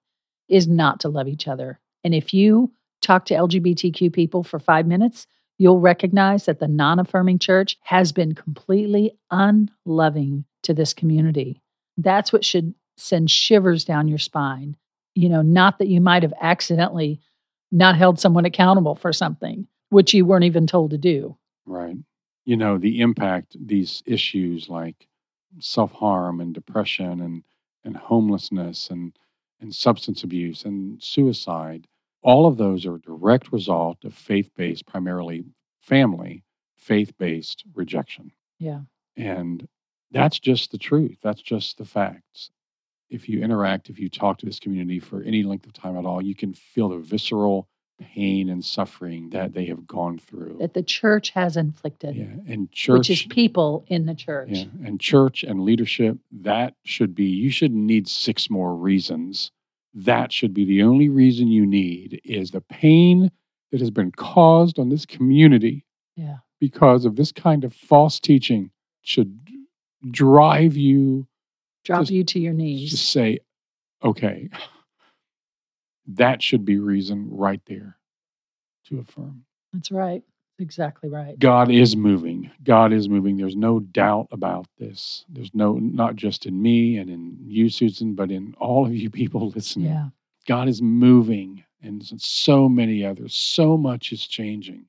is 0.48 0.68
not 0.68 1.00
to 1.02 1.10
love 1.10 1.28
each 1.28 1.48
other. 1.48 1.80
And 2.04 2.16
if 2.16 2.34
you 2.34 2.72
talk 3.02 3.26
to 3.26 3.36
LGBTQ 3.36 4.12
people 4.12 4.44
for 4.44 4.58
five 4.58 4.88
minutes, 4.88 5.28
you'll 5.60 5.80
recognize 5.80 6.46
that 6.46 6.60
the 6.60 6.68
non 6.68 7.00
affirming 7.00 7.38
church 7.38 7.78
has 7.84 8.12
been 8.12 8.34
completely 8.34 9.16
unloving 9.30 10.44
to 10.64 10.74
this 10.74 10.92
community. 10.92 11.62
That's 11.98 12.34
what 12.34 12.44
should 12.44 12.74
send 12.98 13.30
shivers 13.30 13.86
down 13.86 14.08
your 14.08 14.18
spine. 14.18 14.76
You 15.14 15.30
know, 15.30 15.44
not 15.44 15.78
that 15.78 15.88
you 15.88 16.02
might 16.02 16.24
have 16.24 16.34
accidentally 16.42 17.22
not 17.72 17.96
held 17.96 18.20
someone 18.20 18.46
accountable 18.46 18.96
for 18.96 19.14
something, 19.14 19.68
which 19.90 20.16
you 20.16 20.26
weren't 20.26 20.46
even 20.46 20.66
told 20.66 20.92
to 20.92 20.98
do. 20.98 21.38
Right. 21.68 21.98
You 22.46 22.58
know, 22.58 22.80
the 22.80 23.02
impact 23.02 23.56
these 23.60 24.02
issues 24.08 24.68
like 24.68 25.08
self 25.60 25.92
harm 25.92 26.42
and 26.42 26.56
depression 26.56 27.22
and, 27.22 27.44
and 27.86 27.96
homelessness 27.96 28.90
and, 28.90 29.18
and 29.62 29.74
substance 29.74 30.24
abuse 30.24 30.66
and 30.66 31.02
suicide, 31.02 31.88
all 32.22 32.48
of 32.48 32.58
those 32.58 32.86
are 32.86 32.96
a 32.96 33.02
direct 33.02 33.52
result 33.52 34.04
of 34.04 34.14
faith 34.14 34.50
based, 34.56 34.86
primarily 34.86 35.46
family, 35.80 36.44
faith 36.76 37.14
based 37.18 37.64
rejection. 37.74 38.32
Yeah. 38.60 38.82
And 39.16 39.68
that's 40.12 40.40
just 40.40 40.72
the 40.72 40.78
truth. 40.78 41.18
That's 41.22 41.42
just 41.42 41.78
the 41.78 41.86
facts. 41.86 42.50
If 43.10 43.30
you 43.30 43.42
interact, 43.44 43.90
if 43.90 44.00
you 44.00 44.10
talk 44.10 44.40
to 44.40 44.46
this 44.46 44.60
community 44.60 45.00
for 45.00 45.22
any 45.22 45.44
length 45.44 45.68
of 45.68 45.74
time 45.74 45.98
at 45.98 46.06
all, 46.06 46.22
you 46.22 46.36
can 46.36 46.54
feel 46.54 46.90
the 46.90 46.98
visceral 46.98 47.70
pain 48.00 48.50
and 48.50 48.64
suffering 48.64 49.30
that 49.30 49.54
they 49.54 49.66
have 49.66 49.88
gone 49.88 50.18
through. 50.18 50.58
that 50.60 50.74
the 50.74 50.84
church 50.84 51.30
has 51.32 51.56
inflicted, 51.58 52.16
Yeah, 52.16 52.26
and 52.48 52.72
church, 52.72 52.98
which 52.98 53.10
is 53.10 53.24
people 53.24 53.86
in 53.88 54.06
the 54.06 54.16
church. 54.16 54.50
yeah, 54.52 54.66
and 54.84 55.00
church 55.00 55.44
and 55.44 55.62
leadership. 55.64 56.18
That 56.32 56.76
should 56.84 57.16
be. 57.16 57.26
You 57.26 57.50
shouldn't 57.50 57.84
need 57.84 58.08
six 58.08 58.50
more 58.50 58.76
reasons. 58.76 59.52
That 59.94 60.34
should 60.34 60.54
be 60.54 60.66
the 60.66 60.84
only 60.84 61.08
reason 61.08 61.48
you 61.48 61.66
need 61.66 62.20
is 62.26 62.52
the 62.52 62.62
pain 62.62 63.32
that 63.72 63.80
has 63.80 63.92
been 63.92 64.12
caused 64.12 64.78
on 64.78 64.90
this 64.90 65.06
community 65.06 65.86
Yeah. 66.18 66.38
because 66.60 67.06
of 67.06 67.16
this 67.16 67.32
kind 67.32 67.64
of 67.64 67.74
false 67.74 68.20
teaching 68.20 68.72
should 69.04 69.40
drive 70.12 70.76
you 70.76 71.28
Drop 71.86 72.02
Just- 72.02 72.12
you 72.12 72.24
to 72.24 72.40
your 72.40 72.52
to 72.54 72.58
knees. 72.58 73.00
say, 73.00 73.40
okay, 74.04 74.50
that 76.08 76.42
should 76.42 76.66
be 76.66 76.78
reason 76.78 77.28
right 77.30 77.62
there 77.66 77.98
to 78.88 79.00
affirm. 79.00 79.46
That's 79.74 79.92
right. 79.92 80.24
Exactly 80.58 81.10
right. 81.10 81.38
God 81.38 81.70
is 81.70 81.98
moving. 81.98 82.50
God 82.64 82.94
is 82.94 83.10
moving. 83.10 83.36
There's 83.36 83.58
no 83.58 83.82
doubt 83.82 84.28
about 84.32 84.68
this. 84.80 85.26
There's 85.28 85.54
no, 85.54 85.74
not 85.74 86.16
just 86.16 86.46
in 86.46 86.62
me 86.62 86.98
and 86.98 87.10
in 87.10 87.38
you, 87.42 87.70
Susan, 87.70 88.16
but 88.16 88.32
in 88.32 88.56
all 88.58 88.86
of 88.86 88.96
you 88.96 89.10
people 89.10 89.50
listening. 89.56 89.88
Yeah. 89.88 90.10
God 90.48 90.70
is 90.70 90.82
moving 90.82 91.64
and 91.82 92.04
so 92.18 92.70
many 92.70 93.04
others. 93.04 93.36
So 93.36 93.78
much 93.78 94.12
is 94.12 94.26
changing. 94.26 94.86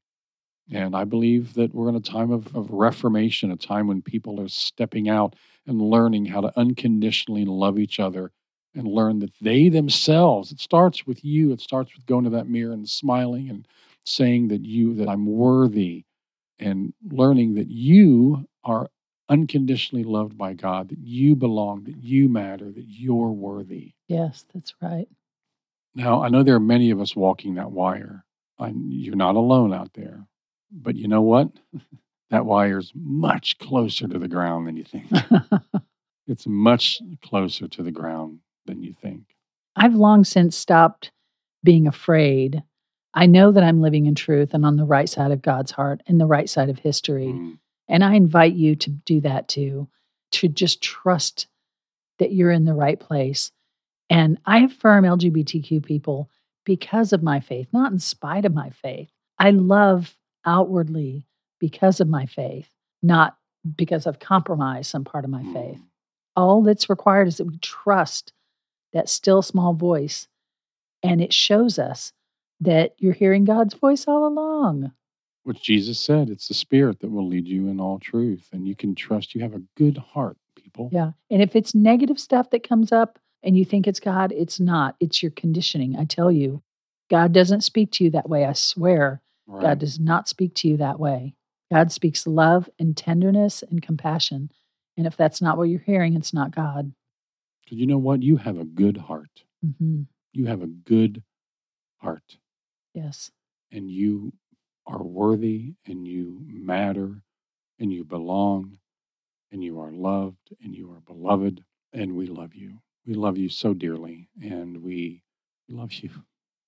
And 0.72 0.96
I 0.96 1.05
believe 1.05 1.55
that 1.55 1.74
we're 1.74 1.88
in 1.88 1.96
a 1.96 2.00
time 2.00 2.31
of, 2.31 2.55
of 2.55 2.70
reformation, 2.70 3.50
a 3.50 3.57
time 3.57 3.87
when 3.87 4.02
people 4.02 4.40
are 4.40 4.48
stepping 4.48 5.09
out 5.09 5.35
and 5.66 5.81
learning 5.81 6.26
how 6.26 6.40
to 6.40 6.59
unconditionally 6.59 7.44
love 7.44 7.79
each 7.79 8.00
other 8.00 8.33
and 8.77 8.87
learn 8.87 9.19
that 9.21 9.33
they 9.41 9.69
themselves, 9.69 10.53
it 10.53 10.61
starts 10.61 11.07
with 11.07 11.25
you. 11.25 11.53
It 11.53 11.61
starts 11.61 11.95
with 11.95 12.07
going 12.07 12.25
to 12.25 12.31
that 12.31 12.49
mirror 12.49 12.73
and 12.73 12.89
smiling 12.89 13.49
and 13.49 13.67
saying 14.05 14.49
that 14.49 14.65
you, 14.65 14.95
that 14.95 15.09
I'm 15.09 15.27
worthy 15.27 16.05
and 16.59 16.93
learning 17.11 17.55
that 17.55 17.69
you 17.69 18.47
are 18.65 18.89
unconditionally 19.29 20.05
loved 20.05 20.39
by 20.39 20.53
God, 20.53 20.91
that 20.91 20.99
you 20.99 21.35
belong, 21.35 21.85
that 21.85 21.97
you 21.97 22.29
matter, 22.29 22.71
that 22.71 22.87
you're 22.87 23.33
worthy. 23.33 23.95
Yes, 24.09 24.45
that's 24.55 24.75
right. 24.81 25.09
Now, 25.95 26.23
I 26.23 26.29
know 26.29 26.43
there 26.43 26.55
are 26.55 26.61
many 26.61 26.91
of 26.91 27.01
us 27.01 27.17
walking 27.17 27.55
that 27.55 27.73
wire. 27.73 28.25
I, 28.59 28.73
you're 28.77 29.17
not 29.17 29.37
alone 29.37 29.73
out 29.73 29.95
there. 29.95 30.27
But 30.71 30.97
you 30.97 31.09
know 31.09 31.23
what? 31.23 31.49
that 32.31 32.45
wire 32.45 32.79
is 32.79 32.93
much 32.95 33.59
closer 33.59 34.07
to 34.07 34.19
the 34.19 34.29
ground 34.29 34.67
than 34.67 34.77
you 34.77 34.85
think. 34.85 35.07
it's 36.27 36.47
much 36.47 37.01
closer 37.23 37.69
to 37.69 37.83
the 37.83 37.91
ground 37.93 38.41
than 38.66 38.83
you 38.83 38.94
think. 39.00 39.22
I've 39.76 39.94
long 39.94 40.24
since 40.24 40.57
stopped 40.57 41.12
being 41.62 41.87
afraid. 41.87 42.62
I 43.14 43.26
know 43.26 43.52
that 43.52 43.64
I'm 43.64 43.81
living 43.81 44.07
in 44.07 44.14
truth 44.14 44.55
and 44.55 44.64
on 44.64 44.76
the 44.76 44.85
right 44.85 45.09
side 45.09 45.33
of 45.33 45.42
God's 45.42 45.70
heart 45.70 46.02
and 46.07 46.20
the 46.20 46.26
right 46.26 46.48
side 46.48 46.68
of 46.68 46.79
history. 46.79 47.29
Mm, 47.29 47.59
And 47.88 48.05
I 48.05 48.14
invite 48.14 48.55
you 48.55 48.76
to 48.76 48.90
do 48.90 49.20
that 49.20 49.48
too, 49.48 49.88
to 50.33 50.48
just 50.48 50.83
trust 50.83 51.46
that 52.18 52.33
you're 52.33 52.50
in 52.50 52.64
the 52.64 52.74
right 52.74 52.98
place. 52.98 53.52
And 54.09 54.38
I 54.46 54.61
affirm 54.61 55.05
LGBTQ 55.05 55.85
people 55.85 56.31
because 56.64 57.12
of 57.12 57.22
my 57.22 57.40
faith, 57.40 57.68
not 57.72 57.92
in 57.92 57.98
spite 57.98 58.44
of 58.44 58.55
my 58.55 58.70
faith. 58.70 59.11
I 59.38 59.50
love 59.50 60.16
outwardly 60.44 61.26
because 61.59 62.00
of 62.00 62.09
my 62.09 62.26
faith, 62.26 62.68
not 63.02 63.37
because 63.76 64.07
I've 64.07 64.18
compromised 64.18 64.90
some 64.90 65.05
part 65.05 65.24
of 65.24 65.31
my 65.31 65.42
mm. 65.42 65.52
faith. 65.52 65.81
All 66.37 66.62
that's 66.62 66.90
required 66.90 67.29
is 67.29 67.38
that 67.38 67.46
we 67.46 67.59
trust 67.59 68.33
that 68.97 69.09
still 69.11 69.43
small 69.43 69.75
voice. 69.75 70.27
And 71.03 71.21
it 71.21 71.33
shows 71.33 71.79
us 71.79 72.13
that 72.61 72.95
you're 72.99 73.13
hearing 73.13 73.45
God's 73.45 73.75
voice 73.75 74.07
all 74.09 74.27
along. 74.27 74.93
What 75.45 75.61
Jesus 75.61 76.01
said, 76.01 76.31
it's 76.31 76.49
the 76.49 76.55
Spirit 76.55 77.01
that 77.01 77.11
will 77.11 77.29
lead 77.29 77.47
you 77.47 77.69
in 77.69 77.79
all 77.79 77.99
truth. 77.99 78.49
And 78.53 78.67
you 78.67 78.75
can 78.75 78.95
trust 78.95 79.35
you 79.35 79.43
have 79.43 79.55
a 79.55 79.63
good 79.77 79.99
heart, 79.99 80.39
people. 80.57 80.89
Yeah. 80.93 81.13
And 81.31 81.43
if 81.43 81.55
it's 81.55 81.75
negative 81.75 82.19
stuff 82.19 82.51
that 82.51 82.67
comes 82.67 82.91
up 82.91 83.19
and 83.43 83.57
you 83.57 83.65
think 83.67 83.87
it's 83.87 84.01
God, 84.01 84.33
it's 84.33 84.59
not. 84.59 84.97
It's 84.99 85.23
your 85.23 85.31
conditioning. 85.31 85.97
I 85.97 86.07
tell 86.07 86.33
you, 86.33 86.63
God 87.11 87.33
doesn't 87.33 87.61
speak 87.61 87.93
to 87.93 88.05
you 88.05 88.11
that 88.11 88.29
way. 88.29 88.47
I 88.47 88.55
swear, 88.55 89.21
Right. 89.47 89.63
God 89.63 89.79
does 89.79 90.01
not 90.01 90.27
speak 90.27 90.55
to 90.57 90.69
you 90.69 90.77
that 90.79 90.99
way. 90.99 91.37
God 91.71 91.93
speaks 91.93 92.27
love 92.27 92.69
and 92.79 92.97
tenderness 92.97 93.63
and 93.63 93.81
compassion. 93.83 94.51
And 94.97 95.07
if 95.07 95.17
that's 95.17 95.43
not 95.43 95.57
what 95.57 95.69
you're 95.69 95.81
hearing, 95.81 96.17
it's 96.17 96.35
not 96.35 96.55
God. 96.55 96.93
'Cause 97.68 97.79
you 97.79 97.87
know 97.87 97.98
what? 97.98 98.22
You 98.22 98.37
have 98.37 98.59
a 98.59 98.64
good 98.64 98.96
heart. 98.96 99.44
hmm 99.62 100.02
You 100.33 100.46
have 100.46 100.62
a 100.62 100.66
good 100.66 101.22
heart. 101.98 102.38
Yes. 102.94 103.31
and 103.72 103.90
you 103.90 104.33
are 104.87 105.02
worthy 105.02 105.74
and 105.87 106.07
you 106.07 106.40
matter 106.48 107.22
and 107.81 107.92
you 107.92 108.05
belong 108.05 108.79
and 109.50 109.62
you 109.62 109.79
are 109.81 109.90
loved 109.92 110.52
and 110.62 110.74
you 110.74 110.90
are 110.92 111.00
beloved 111.00 111.64
and 111.92 112.14
we 112.16 112.26
love 112.29 112.55
you. 112.55 112.81
We 113.07 113.14
love 113.14 113.37
you 113.37 113.48
so 113.48 113.74
dearly 113.74 114.29
and 114.40 114.83
we 114.83 115.24
love 115.68 115.92
you. 115.94 116.11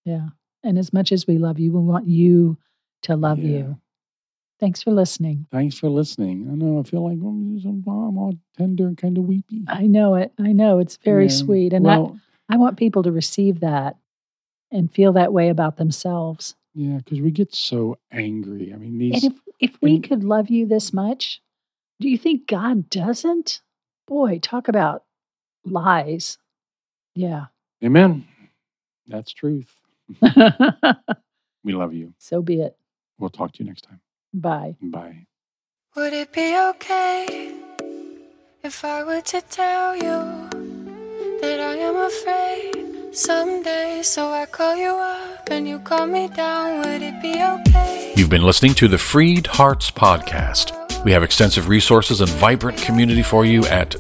Yeah. 0.05 0.31
And 0.65 0.77
as 0.79 0.93
much 0.93 1.13
as 1.13 1.27
we 1.27 1.39
love 1.39 1.59
you, 1.61 1.73
we 1.73 1.81
want 1.81 2.09
you 2.09 2.59
to 3.03 3.17
love 3.17 3.39
Yeah. 3.39 3.49
you. 3.59 3.81
Thanks 4.61 4.83
for 4.83 4.91
listening. 4.91 5.47
Thanks 5.53 5.79
for 5.79 5.89
listening. 5.89 6.49
I 6.51 6.55
know 6.55 6.81
I 6.81 6.83
feel 6.83 7.05
like 7.09 7.19
oh, 7.23 7.29
I'm, 7.29 7.85
I'm 7.87 8.19
all 8.19 8.35
tender 8.57 8.87
and 8.89 8.97
kind 8.99 9.17
of 9.17 9.25
weepy. 9.25 9.65
I 9.69 9.87
know 9.87 10.15
it. 10.17 10.33
I 10.39 10.53
know 10.53 10.79
it's 10.81 10.97
very 11.05 11.27
Yeah, 11.27 11.31
sweet. 11.33 11.73
And 11.73 11.85
well, 11.85 12.19
I 12.49 12.57
want 12.57 12.77
people 12.77 13.03
to 13.05 13.13
receive 13.13 13.61
that 13.61 13.97
and 14.73 14.93
feel 14.93 15.13
that 15.13 15.33
way 15.33 15.49
about 15.49 15.77
themselves. 15.77 16.57
Yeah, 16.75 16.99
because 16.99 17.21
we 17.21 17.31
get 17.31 17.55
so 17.55 17.99
angry. 18.13 18.73
I 18.75 18.77
mean, 18.77 19.15
And 19.15 19.25
if 19.25 19.33
if 19.61 19.77
we 19.81 19.97
and- 19.97 20.05
could 20.05 20.25
love 20.25 20.51
you 20.51 20.67
this 20.67 20.93
much, 20.93 21.41
do 22.01 22.09
you 22.09 22.19
think 22.19 22.47
God 22.49 22.91
doesn't? 22.91 23.61
Boy, 24.07 24.39
talk 24.41 24.69
about 24.69 25.05
lies. 25.65 26.39
Yeah. 27.15 27.47
Amen. 27.85 28.27
That's 29.07 29.33
truth. 29.33 29.73
We 31.65 31.73
love 31.75 31.93
you. 31.93 32.15
so 32.19 32.41
be 32.41 32.61
it. 32.63 32.77
We'll 33.19 33.31
talk 33.31 33.53
to 33.53 33.59
you 33.63 33.69
next 33.69 33.83
time. 33.83 34.01
Bye. 34.33 34.77
Bye. 34.81 35.27
Would 35.97 36.13
it 36.13 36.33
be 36.33 36.57
okay 36.71 37.53
if 38.63 38.85
I 38.85 39.03
were 39.03 39.21
to 39.21 39.41
tell 39.41 39.97
you 39.97 40.49
that 41.41 41.61
I 41.61 41.77
am 41.77 41.97
afraid 41.97 43.15
someday? 43.15 44.03
So 44.03 44.31
I 44.31 44.47
call 44.47 44.77
you 44.77 44.91
up 44.91 45.49
and 45.51 45.67
you 45.67 45.79
call 45.81 46.07
me 46.07 46.29
down. 46.29 46.79
Would 46.79 47.03
it 47.03 47.21
be 47.23 47.43
okay? 47.43 48.13
You've 48.17 48.31
been 48.31 48.45
listening 48.45 48.75
to 48.75 48.89
the 48.89 48.99
Freed 48.99 49.47
Hearts 49.47 49.91
Podcast. 49.91 50.75
We 51.05 51.13
have 51.13 51.23
extensive 51.23 51.69
resources 51.69 52.21
and 52.21 52.31
vibrant 52.31 52.79
community 52.79 53.23
for 53.23 53.45
you 53.45 53.65
at 53.67 53.91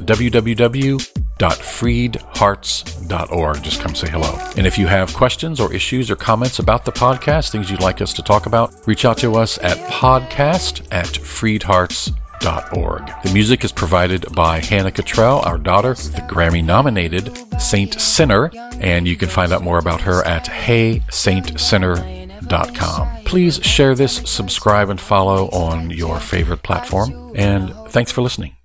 www.freedhearts.org. 1.38 3.62
Just 3.62 3.80
come 3.80 3.94
say 3.94 4.10
hello. 4.10 4.36
And 4.56 4.66
if 4.66 4.76
you 4.78 4.88
have 4.88 5.14
questions 5.14 5.60
or 5.60 5.72
issues 5.72 6.10
or 6.10 6.16
comments 6.16 6.58
about 6.58 6.84
the 6.84 6.90
podcast, 6.92 7.50
things 7.50 7.70
you'd 7.70 7.80
like 7.80 8.00
us 8.00 8.12
to 8.14 8.22
talk 8.22 8.46
about, 8.46 8.74
reach 8.86 9.04
out 9.04 9.18
to 9.18 9.36
us 9.36 9.58
at 9.58 9.76
podcast 9.90 10.86
at 10.90 11.06
freedhearts.org. 11.06 13.22
The 13.22 13.32
music 13.32 13.62
is 13.64 13.72
provided 13.72 14.34
by 14.34 14.60
Hannah 14.60 14.92
Cottrell, 14.92 15.40
our 15.40 15.58
daughter, 15.58 15.94
the 15.94 16.22
Grammy 16.28 16.64
nominated 16.64 17.36
Saint 17.60 18.00
Sinner, 18.00 18.50
and 18.80 19.08
you 19.08 19.16
can 19.16 19.28
find 19.28 19.52
out 19.52 19.62
more 19.62 19.78
about 19.78 20.00
her 20.02 20.24
at 20.24 20.46
heysaintsinner.com. 20.46 23.24
Please 23.24 23.62
share 23.64 23.94
this, 23.94 24.16
subscribe, 24.30 24.88
and 24.88 25.00
follow 25.00 25.48
on 25.50 25.90
your 25.90 26.18
favorite 26.20 26.62
platform. 26.62 27.32
And 27.34 27.74
thanks 27.88 28.12
for 28.12 28.22
listening. 28.22 28.57